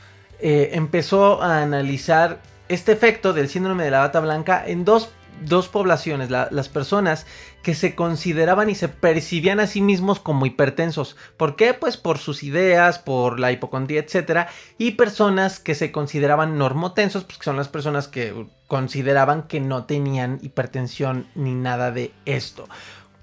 eh, 0.41 0.71
empezó 0.73 1.43
a 1.43 1.63
analizar 1.63 2.41
este 2.69 2.93
efecto 2.93 3.33
del 3.33 3.49
síndrome 3.49 3.85
de 3.85 3.91
la 3.91 4.01
bata 4.01 4.21
blanca 4.21 4.63
en 4.67 4.85
dos 4.85 5.11
dos 5.45 5.69
poblaciones, 5.69 6.31
las 6.31 6.69
personas 6.69 7.27
que 7.63 7.75
se 7.75 7.95
consideraban 7.95 8.71
y 8.71 8.75
se 8.75 8.89
percibían 8.89 9.61
a 9.61 9.67
sí 9.67 9.81
mismos 9.81 10.21
como 10.21 10.47
hipertensos. 10.47 11.17
¿Por 11.37 11.57
qué? 11.57 11.75
Pues 11.75 11.97
por 11.97 12.19
sus 12.19 12.43
ideas, 12.43 12.99
por 12.99 13.41
la 13.41 13.53
hipocondría, 13.53 14.01
etc. 14.01 14.49
Y 14.79 14.93
personas 14.93 15.59
que 15.59 15.75
se 15.75 15.93
consideraban 15.93 16.59
normotensos, 16.59 17.25
pues 17.25 17.39
que 17.39 17.45
son 17.45 17.57
las 17.57 17.69
personas 17.69 18.09
que 18.09 18.47
consideraban 18.67 19.45
que 19.45 19.61
no 19.61 19.85
tenían 19.85 20.39
hipertensión 20.43 21.27
ni 21.35 21.55
nada 21.55 21.91
de 21.91 22.13
esto. 22.25 22.69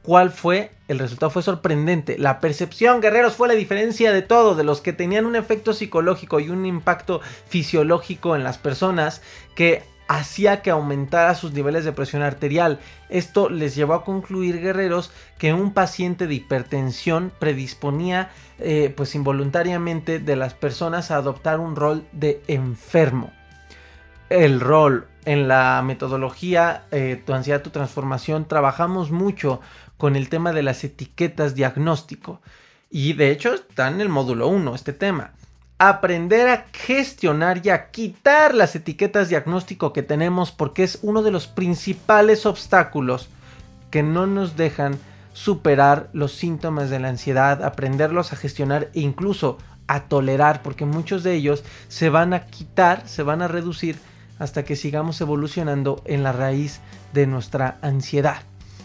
¿Cuál 0.04 0.32
fue? 0.32 0.72
El 0.90 1.00
resultado 1.00 1.30
fue 1.30 1.44
sorprendente. 1.44 2.18
La 2.18 2.42
percepción, 2.42 3.00
guerreros, 3.00 3.36
fue 3.36 3.48
la 3.48 3.54
diferencia 3.54 4.12
de 4.12 4.22
todo, 4.22 4.54
de 4.54 4.66
los 4.66 4.82
que 4.82 4.92
tenían 4.92 5.26
un 5.26 5.38
efecto 5.38 5.72
psicológico 5.72 6.42
y 6.42 6.50
un 6.50 6.66
impacto 6.66 7.22
fisiológico 7.48 8.36
en 8.36 8.44
las 8.44 8.58
personas 8.58 9.22
que 9.56 9.84
hacía 10.14 10.62
que 10.62 10.70
aumentara 10.70 11.34
sus 11.34 11.54
niveles 11.54 11.86
de 11.86 11.92
presión 11.92 12.22
arterial. 12.22 12.80
Esto 13.10 13.50
les 13.50 13.76
llevó 13.76 13.96
a 13.96 14.04
concluir 14.04 14.62
guerreros 14.62 15.12
que 15.40 15.54
un 15.54 15.74
paciente 15.74 16.28
de 16.28 16.36
hipertensión 16.36 17.32
predisponía 17.40 18.30
eh, 18.60 18.94
pues 18.96 19.16
involuntariamente 19.16 20.20
de 20.20 20.36
las 20.36 20.54
personas 20.54 21.10
a 21.10 21.16
adoptar 21.16 21.60
un 21.60 21.76
rol 21.76 22.06
de 22.12 22.44
enfermo. 22.48 23.32
El 24.30 24.60
rol 24.60 25.08
en 25.26 25.48
la 25.48 25.82
metodología 25.84 26.84
eh, 26.92 27.22
Tu 27.26 27.34
ansiedad, 27.34 27.62
tu 27.62 27.72
transformación 27.72 28.48
trabajamos 28.48 29.10
mucho 29.10 29.62
con 29.98 30.16
el 30.16 30.30
tema 30.30 30.54
de 30.54 30.64
las 30.64 30.84
etiquetas 30.84 31.56
diagnóstico 31.56 32.42
y 32.90 33.14
de 33.14 33.32
hecho 33.32 33.54
está 33.54 33.88
en 33.88 34.02
el 34.02 34.10
módulo 34.10 34.48
1 34.48 34.76
este 34.76 34.94
tema 34.94 35.32
aprender 35.90 36.48
a 36.48 36.66
gestionar 36.74 37.62
y 37.66 37.70
a 37.70 37.92
quitar 37.92 38.54
las 38.54 38.76
etiquetas 38.76 39.30
diagnóstico 39.30 39.94
que 39.94 40.04
tenemos 40.04 40.52
porque 40.52 40.84
es 40.84 41.00
uno 41.02 41.24
de 41.24 41.32
los 41.32 41.48
principales 41.48 42.46
obstáculos 42.46 43.30
que 43.90 44.04
no 44.04 44.28
nos 44.28 44.56
dejan 44.58 44.98
superar 45.34 46.10
los 46.14 46.34
síntomas 46.34 46.90
de 46.90 47.00
la 47.00 47.10
ansiedad, 47.10 47.64
aprenderlos 47.64 48.34
a 48.34 48.36
gestionar 48.36 48.90
e 48.94 49.02
incluso 49.02 49.58
a 49.88 50.02
tolerar 50.04 50.62
porque 50.62 50.86
muchos 50.86 51.24
de 51.24 51.34
ellos 51.34 51.64
se 51.88 52.10
van 52.10 52.34
a 52.34 52.46
quitar, 52.46 53.08
se 53.08 53.24
van 53.24 53.42
a 53.42 53.48
reducir 53.48 53.98
hasta 54.40 54.64
que 54.64 54.76
sigamos 54.76 55.20
evolucionando 55.22 56.02
en 56.06 56.24
la 56.24 56.32
raíz 56.32 56.80
de 57.14 57.28
nuestra 57.28 57.78
ansiedad. 57.82 58.42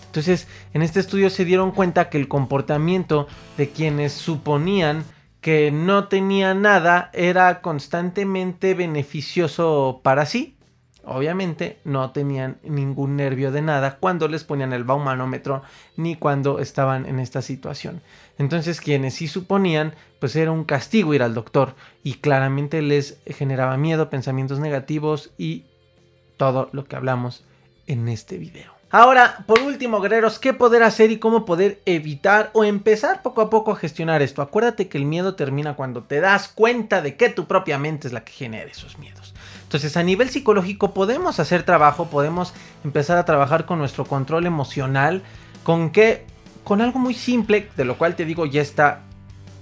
Entonces, 0.06 0.46
en 0.72 0.82
este 0.82 1.00
estudio 1.00 1.30
se 1.30 1.44
dieron 1.44 1.70
cuenta 1.70 2.08
que 2.08 2.18
el 2.18 2.28
comportamiento 2.28 3.28
de 3.56 3.68
quienes 3.70 4.12
suponían 4.12 5.04
que 5.40 5.70
no 5.70 6.08
tenía 6.08 6.54
nada 6.54 7.10
era 7.12 7.60
constantemente 7.60 8.74
beneficioso 8.74 10.00
para 10.02 10.26
sí. 10.26 10.56
obviamente 11.04 11.78
no 11.84 12.10
tenían 12.10 12.58
ningún 12.62 13.16
nervio 13.16 13.50
de 13.50 13.62
nada 13.62 13.96
cuando 13.98 14.28
les 14.28 14.44
ponían 14.44 14.74
el 14.74 14.84
baumanómetro 14.84 15.62
ni 15.96 16.16
cuando 16.16 16.58
estaban 16.58 17.06
en 17.06 17.18
esta 17.18 17.40
situación. 17.40 18.02
Entonces 18.36 18.80
quienes 18.80 19.14
sí 19.14 19.26
suponían 19.26 19.94
pues 20.20 20.36
era 20.36 20.52
un 20.52 20.64
castigo 20.64 21.14
ir 21.14 21.22
al 21.22 21.34
doctor 21.34 21.74
y 22.02 22.14
claramente 22.14 22.82
les 22.82 23.20
generaba 23.26 23.76
miedo, 23.76 24.10
pensamientos 24.10 24.58
negativos 24.58 25.32
y 25.38 25.64
todo 26.36 26.68
lo 26.72 26.84
que 26.84 26.96
hablamos 26.96 27.44
en 27.86 28.08
este 28.08 28.36
video. 28.36 28.77
Ahora, 28.90 29.44
por 29.46 29.60
último, 29.60 30.00
guerreros, 30.00 30.38
¿qué 30.38 30.54
poder 30.54 30.82
hacer 30.82 31.10
y 31.10 31.18
cómo 31.18 31.44
poder 31.44 31.82
evitar 31.84 32.50
o 32.54 32.64
empezar 32.64 33.20
poco 33.20 33.42
a 33.42 33.50
poco 33.50 33.72
a 33.72 33.76
gestionar 33.76 34.22
esto? 34.22 34.40
Acuérdate 34.40 34.88
que 34.88 34.96
el 34.96 35.04
miedo 35.04 35.34
termina 35.34 35.76
cuando 35.76 36.04
te 36.04 36.20
das 36.20 36.48
cuenta 36.48 37.02
de 37.02 37.14
que 37.16 37.28
tu 37.28 37.46
propia 37.46 37.78
mente 37.78 38.06
es 38.06 38.14
la 38.14 38.24
que 38.24 38.32
genera 38.32 38.70
esos 38.70 38.98
miedos. 38.98 39.34
Entonces, 39.64 39.98
a 39.98 40.02
nivel 40.02 40.30
psicológico 40.30 40.94
podemos 40.94 41.38
hacer 41.38 41.64
trabajo, 41.64 42.06
podemos 42.06 42.54
empezar 42.82 43.18
a 43.18 43.26
trabajar 43.26 43.66
con 43.66 43.78
nuestro 43.78 44.06
control 44.06 44.46
emocional, 44.46 45.22
con 45.64 45.90
que 45.90 46.24
con 46.64 46.80
algo 46.80 46.98
muy 46.98 47.12
simple, 47.12 47.68
de 47.76 47.84
lo 47.84 47.98
cual 47.98 48.16
te 48.16 48.24
digo 48.24 48.46
ya 48.46 48.62
está 48.62 49.02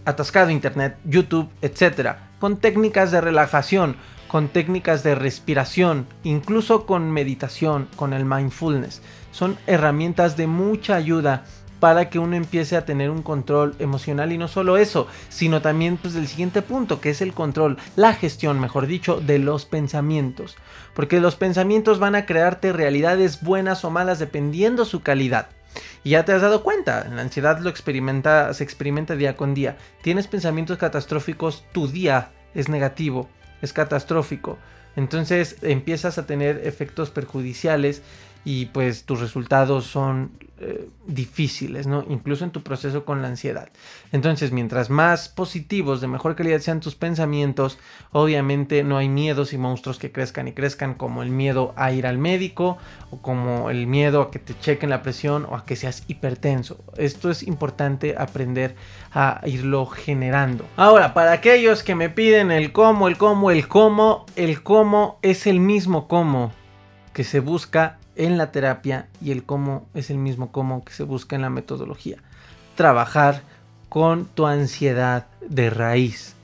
atascado 0.04 0.50
internet, 0.50 0.96
YouTube, 1.04 1.50
etcétera, 1.62 2.30
con 2.38 2.58
técnicas 2.58 3.10
de 3.10 3.20
relajación, 3.20 3.96
con 4.28 4.48
técnicas 4.48 5.02
de 5.02 5.14
respiración, 5.14 6.06
incluso 6.24 6.86
con 6.86 7.10
meditación, 7.10 7.88
con 7.96 8.12
el 8.12 8.24
mindfulness. 8.24 9.02
Son 9.30 9.56
herramientas 9.66 10.36
de 10.36 10.46
mucha 10.46 10.96
ayuda 10.96 11.44
para 11.80 12.08
que 12.08 12.18
uno 12.18 12.36
empiece 12.36 12.76
a 12.76 12.84
tener 12.84 13.10
un 13.10 13.22
control 13.22 13.76
emocional 13.78 14.32
y 14.32 14.38
no 14.38 14.48
solo 14.48 14.76
eso, 14.78 15.08
sino 15.28 15.60
también 15.60 15.98
pues 15.98 16.14
el 16.14 16.26
siguiente 16.26 16.62
punto 16.62 17.00
que 17.00 17.10
es 17.10 17.20
el 17.20 17.34
control, 17.34 17.76
la 17.96 18.14
gestión, 18.14 18.60
mejor 18.60 18.86
dicho, 18.86 19.20
de 19.20 19.38
los 19.38 19.66
pensamientos, 19.66 20.56
porque 20.94 21.20
los 21.20 21.36
pensamientos 21.36 21.98
van 21.98 22.14
a 22.14 22.24
crearte 22.26 22.72
realidades 22.72 23.42
buenas 23.42 23.84
o 23.84 23.90
malas 23.90 24.18
dependiendo 24.18 24.84
su 24.84 25.02
calidad. 25.02 25.50
Y 26.02 26.10
ya 26.10 26.24
te 26.24 26.32
has 26.32 26.40
dado 26.40 26.62
cuenta, 26.62 27.06
la 27.12 27.20
ansiedad 27.20 27.58
lo 27.58 27.68
experimenta, 27.68 28.54
se 28.54 28.64
experimenta 28.64 29.14
día 29.14 29.36
con 29.36 29.52
día. 29.52 29.76
Tienes 30.02 30.26
pensamientos 30.26 30.78
catastróficos, 30.78 31.64
tu 31.72 31.86
día 31.88 32.30
es 32.54 32.70
negativo 32.70 33.28
es 33.66 33.72
catastrófico. 33.74 34.58
Entonces 34.96 35.56
empiezas 35.60 36.16
a 36.16 36.26
tener 36.26 36.62
efectos 36.64 37.10
perjudiciales 37.10 38.00
y 38.46 38.66
pues 38.66 39.02
tus 39.02 39.18
resultados 39.18 39.86
son 39.86 40.30
eh, 40.60 40.88
difíciles, 41.04 41.88
¿no? 41.88 42.04
Incluso 42.08 42.44
en 42.44 42.52
tu 42.52 42.62
proceso 42.62 43.04
con 43.04 43.20
la 43.20 43.26
ansiedad. 43.26 43.68
Entonces, 44.12 44.52
mientras 44.52 44.88
más 44.88 45.28
positivos, 45.28 46.00
de 46.00 46.06
mejor 46.06 46.36
calidad 46.36 46.60
sean 46.60 46.78
tus 46.78 46.94
pensamientos, 46.94 47.76
obviamente 48.12 48.84
no 48.84 48.98
hay 48.98 49.08
miedos 49.08 49.52
y 49.52 49.58
monstruos 49.58 49.98
que 49.98 50.12
crezcan 50.12 50.46
y 50.46 50.52
crezcan 50.52 50.94
como 50.94 51.24
el 51.24 51.30
miedo 51.30 51.74
a 51.76 51.90
ir 51.90 52.06
al 52.06 52.18
médico 52.18 52.78
o 53.10 53.20
como 53.20 53.68
el 53.68 53.88
miedo 53.88 54.22
a 54.22 54.30
que 54.30 54.38
te 54.38 54.56
chequen 54.56 54.90
la 54.90 55.02
presión 55.02 55.44
o 55.50 55.56
a 55.56 55.64
que 55.64 55.74
seas 55.74 56.04
hipertenso. 56.06 56.84
Esto 56.96 57.32
es 57.32 57.42
importante 57.42 58.14
aprender 58.16 58.76
a 59.12 59.40
irlo 59.44 59.86
generando. 59.86 60.64
Ahora, 60.76 61.14
para 61.14 61.32
aquellos 61.32 61.82
que 61.82 61.96
me 61.96 62.10
piden 62.10 62.52
el 62.52 62.70
cómo, 62.70 63.08
el 63.08 63.18
cómo, 63.18 63.50
el 63.50 63.66
cómo, 63.66 64.24
el 64.36 64.62
cómo 64.62 65.18
es 65.22 65.48
el 65.48 65.58
mismo 65.58 66.06
cómo 66.06 66.52
que 67.12 67.24
se 67.24 67.40
busca 67.40 67.98
en 68.16 68.38
la 68.38 68.50
terapia 68.50 69.08
y 69.20 69.30
el 69.30 69.44
cómo 69.44 69.86
es 69.94 70.10
el 70.10 70.18
mismo 70.18 70.50
cómo 70.52 70.84
que 70.84 70.92
se 70.92 71.04
busca 71.04 71.36
en 71.36 71.42
la 71.42 71.50
metodología. 71.50 72.18
Trabajar 72.74 73.42
con 73.88 74.26
tu 74.26 74.46
ansiedad 74.46 75.26
de 75.48 75.70
raíz. 75.70 76.34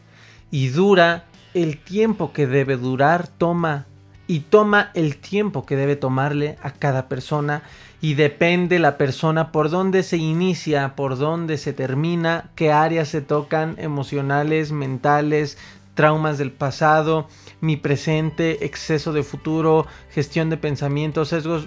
Y 0.50 0.68
dura 0.68 1.24
el 1.54 1.78
tiempo 1.78 2.32
que 2.32 2.46
debe 2.46 2.76
durar, 2.76 3.26
toma 3.26 3.86
y 4.26 4.40
toma 4.40 4.90
el 4.94 5.16
tiempo 5.16 5.66
que 5.66 5.76
debe 5.76 5.96
tomarle 5.96 6.56
a 6.62 6.70
cada 6.70 7.08
persona 7.08 7.62
y 8.00 8.14
depende 8.14 8.78
la 8.78 8.96
persona 8.98 9.52
por 9.52 9.70
dónde 9.70 10.02
se 10.02 10.16
inicia, 10.16 10.94
por 10.96 11.18
dónde 11.18 11.58
se 11.58 11.72
termina, 11.72 12.50
qué 12.54 12.72
áreas 12.72 13.08
se 13.08 13.20
tocan, 13.20 13.76
emocionales, 13.78 14.72
mentales, 14.72 15.58
traumas 15.94 16.38
del 16.38 16.52
pasado, 16.52 17.28
mi 17.60 17.76
presente, 17.76 18.64
exceso 18.64 19.12
de 19.12 19.22
futuro, 19.22 19.86
gestión 20.10 20.50
de 20.50 20.56
pensamientos, 20.56 21.28
sesgos. 21.28 21.66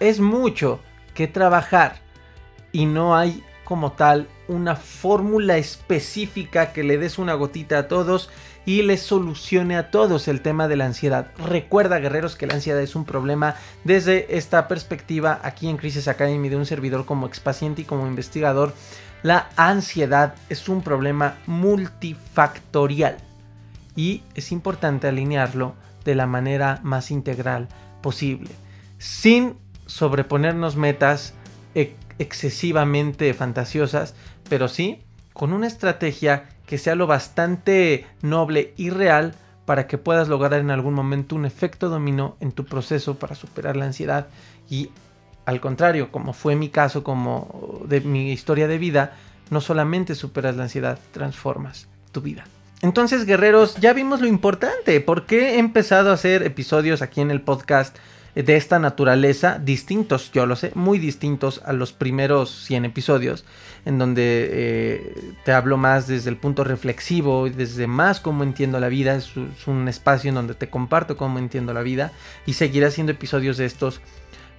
Es 0.00 0.20
mucho 0.20 0.80
que 1.14 1.26
trabajar 1.28 2.00
y 2.72 2.86
no 2.86 3.16
hay 3.16 3.42
como 3.64 3.92
tal 3.92 4.28
una 4.46 4.76
fórmula 4.76 5.56
específica 5.56 6.72
que 6.72 6.84
le 6.84 6.98
des 6.98 7.18
una 7.18 7.34
gotita 7.34 7.78
a 7.78 7.88
todos 7.88 8.28
y 8.66 8.82
les 8.82 9.02
solucione 9.02 9.76
a 9.76 9.90
todos 9.90 10.28
el 10.28 10.40
tema 10.40 10.68
de 10.68 10.76
la 10.76 10.86
ansiedad. 10.86 11.30
Recuerda, 11.38 11.98
guerreros, 11.98 12.36
que 12.36 12.46
la 12.46 12.54
ansiedad 12.54 12.80
es 12.80 12.94
un 12.94 13.04
problema 13.04 13.56
desde 13.84 14.36
esta 14.36 14.68
perspectiva 14.68 15.40
aquí 15.42 15.68
en 15.68 15.76
Crisis 15.76 16.08
Academy 16.08 16.48
de 16.48 16.56
un 16.56 16.66
servidor 16.66 17.04
como 17.06 17.26
expaciente 17.26 17.82
y 17.82 17.84
como 17.84 18.06
investigador. 18.06 18.74
La 19.22 19.48
ansiedad 19.56 20.34
es 20.48 20.68
un 20.68 20.82
problema 20.82 21.38
multifactorial 21.46 23.16
y 23.96 24.22
es 24.34 24.52
importante 24.52 25.08
alinearlo 25.08 25.74
de 26.04 26.14
la 26.14 26.26
manera 26.26 26.80
más 26.82 27.10
integral 27.10 27.68
posible, 28.02 28.50
sin 28.98 29.56
sobreponernos 29.86 30.76
metas 30.76 31.34
excesivamente 32.18 33.32
fantasiosas, 33.34 34.14
pero 34.48 34.68
sí 34.68 35.02
con 35.32 35.52
una 35.52 35.66
estrategia 35.66 36.48
que 36.66 36.78
sea 36.78 36.94
lo 36.94 37.06
bastante 37.06 38.06
noble 38.22 38.72
y 38.76 38.90
real 38.90 39.34
para 39.66 39.86
que 39.86 39.98
puedas 39.98 40.28
lograr 40.28 40.60
en 40.60 40.70
algún 40.70 40.94
momento 40.94 41.34
un 41.34 41.44
efecto 41.44 41.88
dominó 41.88 42.36
en 42.40 42.52
tu 42.52 42.64
proceso 42.64 43.18
para 43.18 43.34
superar 43.34 43.76
la 43.76 43.86
ansiedad 43.86 44.28
y 44.70 44.90
al 45.46 45.60
contrario, 45.60 46.10
como 46.10 46.32
fue 46.32 46.56
mi 46.56 46.68
caso, 46.70 47.04
como 47.04 47.82
de 47.86 48.00
mi 48.00 48.32
historia 48.32 48.66
de 48.66 48.78
vida, 48.78 49.12
no 49.50 49.60
solamente 49.60 50.14
superas 50.14 50.56
la 50.56 50.64
ansiedad, 50.64 50.98
transformas 51.12 51.88
tu 52.12 52.22
vida. 52.22 52.44
Entonces, 52.82 53.24
guerreros, 53.24 53.76
ya 53.76 53.92
vimos 53.92 54.20
lo 54.20 54.26
importante. 54.26 55.00
¿Por 55.00 55.26
qué 55.26 55.54
he 55.54 55.58
empezado 55.58 56.10
a 56.10 56.14
hacer 56.14 56.42
episodios 56.42 57.02
aquí 57.02 57.20
en 57.20 57.30
el 57.30 57.40
podcast 57.40 57.96
de 58.34 58.56
esta 58.56 58.78
naturaleza? 58.78 59.58
Distintos, 59.58 60.30
yo 60.32 60.44
lo 60.44 60.56
sé, 60.56 60.72
muy 60.74 60.98
distintos 60.98 61.62
a 61.64 61.72
los 61.72 61.92
primeros 61.92 62.50
100 62.66 62.84
episodios, 62.84 63.44
en 63.84 63.98
donde 63.98 64.48
eh, 64.52 65.32
te 65.44 65.52
hablo 65.52 65.76
más 65.76 66.06
desde 66.06 66.28
el 66.30 66.36
punto 66.36 66.62
reflexivo, 66.62 67.48
desde 67.48 67.86
más 67.86 68.20
cómo 68.20 68.42
entiendo 68.42 68.78
la 68.80 68.88
vida. 68.88 69.14
Es, 69.14 69.30
es 69.36 69.66
un 69.66 69.88
espacio 69.88 70.28
en 70.28 70.34
donde 70.34 70.54
te 70.54 70.68
comparto 70.68 71.16
cómo 71.16 71.38
entiendo 71.38 71.72
la 71.72 71.82
vida 71.82 72.12
y 72.44 72.54
seguiré 72.54 72.86
haciendo 72.86 73.12
episodios 73.12 73.56
de 73.56 73.64
estos. 73.64 74.00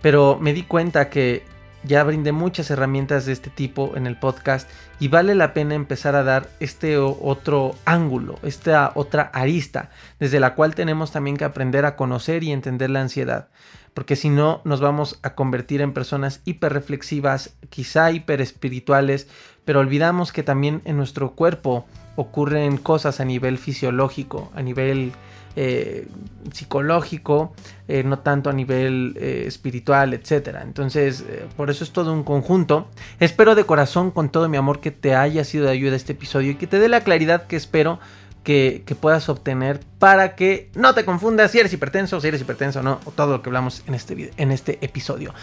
Pero 0.02 0.38
me 0.42 0.54
di 0.54 0.64
cuenta 0.64 1.10
que 1.10 1.44
ya 1.86 2.04
brindé 2.04 2.32
muchas 2.32 2.70
herramientas 2.70 3.26
de 3.26 3.34
este 3.34 3.50
tipo 3.50 3.94
en 3.96 4.08
el 4.08 4.18
podcast 4.18 4.70
y 5.00 5.08
vale 5.08 5.36
la 5.36 5.54
pena 5.54 5.76
empezar 5.76 6.16
a 6.16 6.24
dar 6.24 6.50
este 6.60 6.98
otro 6.98 7.76
ángulo, 7.86 8.40
esta 8.44 8.92
otra 8.96 9.24
arista, 9.34 9.90
desde 10.20 10.40
la 10.40 10.56
cual 10.56 10.76
tenemos 10.76 11.12
también 11.12 11.38
que 11.38 11.46
aprender 11.46 11.86
a 11.86 11.96
conocer 11.96 12.44
y 12.44 12.52
entender 12.52 12.90
la 12.90 13.02
ansiedad, 13.02 13.50
porque 13.96 14.18
si 14.18 14.30
no 14.30 14.62
nos 14.66 14.82
vamos 14.82 15.20
a 15.24 15.34
convertir 15.36 15.82
en 15.82 15.94
personas 15.94 16.42
hiperreflexivas, 16.44 17.56
quizá 17.70 18.12
hiperespirituales, 18.12 19.28
pero 19.64 19.80
olvidamos 19.80 20.34
que 20.34 20.44
también 20.44 20.82
en 20.84 20.98
nuestro 20.98 21.32
cuerpo 21.32 21.86
ocurren 22.18 22.78
cosas 22.78 23.22
a 23.22 23.26
nivel 23.26 23.58
fisiológico, 23.58 24.52
a 24.54 24.62
nivel 24.62 25.14
eh, 25.56 26.10
psicológico, 26.52 27.54
eh, 27.88 28.04
no 28.04 28.20
tanto 28.20 28.50
a 28.50 28.54
nivel 28.54 29.16
eh, 29.18 29.46
espiritual, 29.48 30.14
etc. 30.14 30.58
Entonces, 30.62 31.24
por 31.56 31.70
eso 31.70 31.86
es 31.86 31.92
todo 31.92 32.12
un 32.12 32.24
conjunto. 32.24 32.90
Espero 33.22 33.56
de 33.56 33.64
corazón, 33.64 34.12
con 34.12 34.28
todo 34.28 34.50
mi 34.50 34.58
amor, 34.58 34.82
que 34.82 34.92
te 34.92 35.16
haya 35.16 35.46
sido 35.46 35.68
de 35.68 35.72
ayuda 35.72 35.96
este 35.96 36.12
episodio 36.12 36.52
y 36.52 36.56
que 36.56 36.68
te 36.68 36.80
dé 36.80 36.90
la 36.90 37.02
claridad 37.06 37.48
que 37.48 37.56
espero 37.56 38.00
que, 38.46 38.96
puedas 39.02 39.28
obtener 39.28 39.82
para 40.00 40.36
que 40.36 40.70
no 40.76 40.94
te 40.94 41.04
confundas 41.04 41.52
si 41.52 41.60
eres 41.60 41.74
hipertenso, 41.74 42.22
si 42.22 42.28
eres 42.28 42.40
hipertenso 42.40 42.80
o 42.80 42.84
no, 42.84 43.00
o 43.06 43.12
todo 43.12 43.32
lo 43.32 43.42
que 43.42 43.50
hablamos 43.50 43.84
en 43.88 43.96
este, 43.96 44.32
en 44.38 44.52
este 44.52 44.78
episodio. 44.86 45.34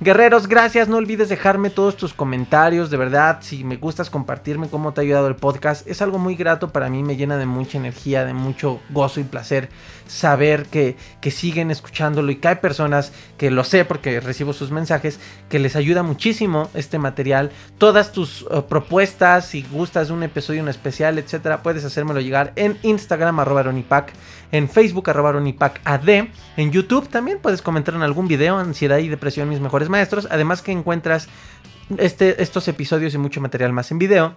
Guerreros, 0.00 0.48
gracias, 0.48 0.88
no 0.88 0.96
olvides 0.96 1.28
dejarme 1.28 1.70
todos 1.70 1.96
tus 1.96 2.12
comentarios, 2.12 2.90
de 2.90 2.96
verdad, 2.96 3.38
si 3.42 3.62
me 3.62 3.76
gustas 3.76 4.10
compartirme 4.10 4.68
cómo 4.68 4.92
te 4.92 5.00
ha 5.00 5.04
ayudado 5.04 5.28
el 5.28 5.36
podcast, 5.36 5.86
es 5.86 6.02
algo 6.02 6.18
muy 6.18 6.34
grato 6.34 6.70
para 6.70 6.90
mí, 6.90 7.04
me 7.04 7.16
llena 7.16 7.38
de 7.38 7.46
mucha 7.46 7.78
energía, 7.78 8.24
de 8.24 8.34
mucho 8.34 8.80
gozo 8.90 9.20
y 9.20 9.24
placer 9.24 9.68
saber 10.08 10.66
que, 10.66 10.96
que 11.20 11.30
siguen 11.30 11.70
escuchándolo 11.70 12.32
y 12.32 12.36
que 12.36 12.48
hay 12.48 12.54
personas 12.56 13.12
que 13.36 13.50
lo 13.52 13.62
sé 13.62 13.84
porque 13.84 14.18
recibo 14.18 14.52
sus 14.52 14.72
mensajes, 14.72 15.20
que 15.48 15.60
les 15.60 15.76
ayuda 15.76 16.02
muchísimo 16.02 16.68
este 16.74 16.98
material, 16.98 17.52
todas 17.78 18.10
tus 18.10 18.46
eh, 18.50 18.62
propuestas, 18.68 19.46
si 19.46 19.62
gustas 19.62 20.08
de 20.08 20.14
un 20.14 20.22
episodio 20.24 20.60
en 20.60 20.68
especial, 20.68 21.18
etcétera, 21.18 21.62
puedes 21.62 21.84
hacérmelo 21.84 22.20
llegar 22.20 22.52
en 22.56 22.78
Instagram 22.82 23.38
arroba 23.38 23.62
Ronipac, 23.62 24.12
en 24.50 24.68
Facebook 24.68 25.10
arroba 25.10 25.32
Ronipac 25.32 25.80
AD, 25.84 26.08
en 26.56 26.72
YouTube 26.72 27.08
también 27.08 27.38
puedes 27.40 27.62
comentar 27.62 27.94
en 27.94 28.02
algún 28.02 28.26
video, 28.26 28.58
ansiedad 28.58 28.98
y 28.98 29.08
depresión 29.08 29.48
mis 29.48 29.60
mejores 29.60 29.88
maestros, 29.88 30.26
además 30.30 30.62
que 30.62 30.72
encuentras 30.72 31.28
este, 31.96 32.42
estos 32.42 32.66
episodios 32.68 33.14
y 33.14 33.18
mucho 33.18 33.40
material 33.40 33.72
más 33.72 33.90
en 33.90 33.98
video. 33.98 34.36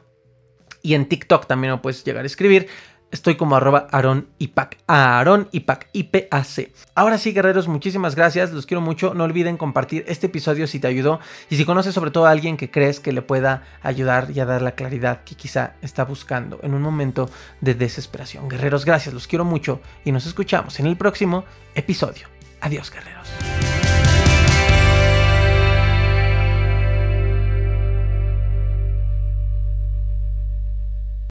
Y 0.84 0.96
en 0.96 1.08
TikTok 1.08 1.46
también 1.46 1.72
lo 1.72 1.82
puedes 1.82 2.04
llegar 2.04 2.24
a 2.24 2.26
escribir 2.26 2.68
Estoy 3.12 3.36
como 3.36 3.58
arroba 3.58 3.88
Aaron 3.92 4.28
Ipac. 4.40 4.78
Aaron 4.88 5.50
Ipac, 5.52 5.90
IPAC. 5.92 6.72
Ahora 6.96 7.18
sí, 7.18 7.34
guerreros, 7.34 7.68
muchísimas 7.68 8.16
gracias. 8.16 8.52
Los 8.52 8.66
quiero 8.66 8.80
mucho. 8.82 9.14
No 9.14 9.26
olviden 9.26 9.58
compartir 9.58 10.06
este 10.08 10.28
episodio 10.28 10.66
si 10.66 10.80
te 10.80 10.88
ayudó. 10.88 11.20
Y 11.50 11.58
si 11.58 11.66
conoces 11.66 11.94
sobre 11.94 12.12
todo 12.12 12.26
a 12.26 12.32
alguien 12.32 12.56
que 12.56 12.72
crees 12.72 13.02
que 13.02 13.12
le 13.12 13.22
pueda 13.22 13.64
ayudar 13.84 14.30
y 14.34 14.40
a 14.40 14.46
dar 14.46 14.62
la 14.62 14.72
claridad 14.72 15.24
que 15.26 15.36
quizá 15.36 15.76
está 15.82 16.06
buscando 16.06 16.60
en 16.64 16.74
un 16.74 16.82
momento 16.82 17.30
de 17.60 17.76
desesperación. 17.76 18.48
Guerreros, 18.48 18.86
gracias. 18.86 19.14
Los 19.14 19.28
quiero 19.28 19.44
mucho. 19.44 19.82
Y 20.06 20.12
nos 20.14 20.26
escuchamos 20.26 20.80
en 20.80 20.88
el 20.88 20.96
próximo 20.96 21.44
episodio. 21.76 22.28
Adiós, 22.62 22.90
guerreros. 22.92 23.28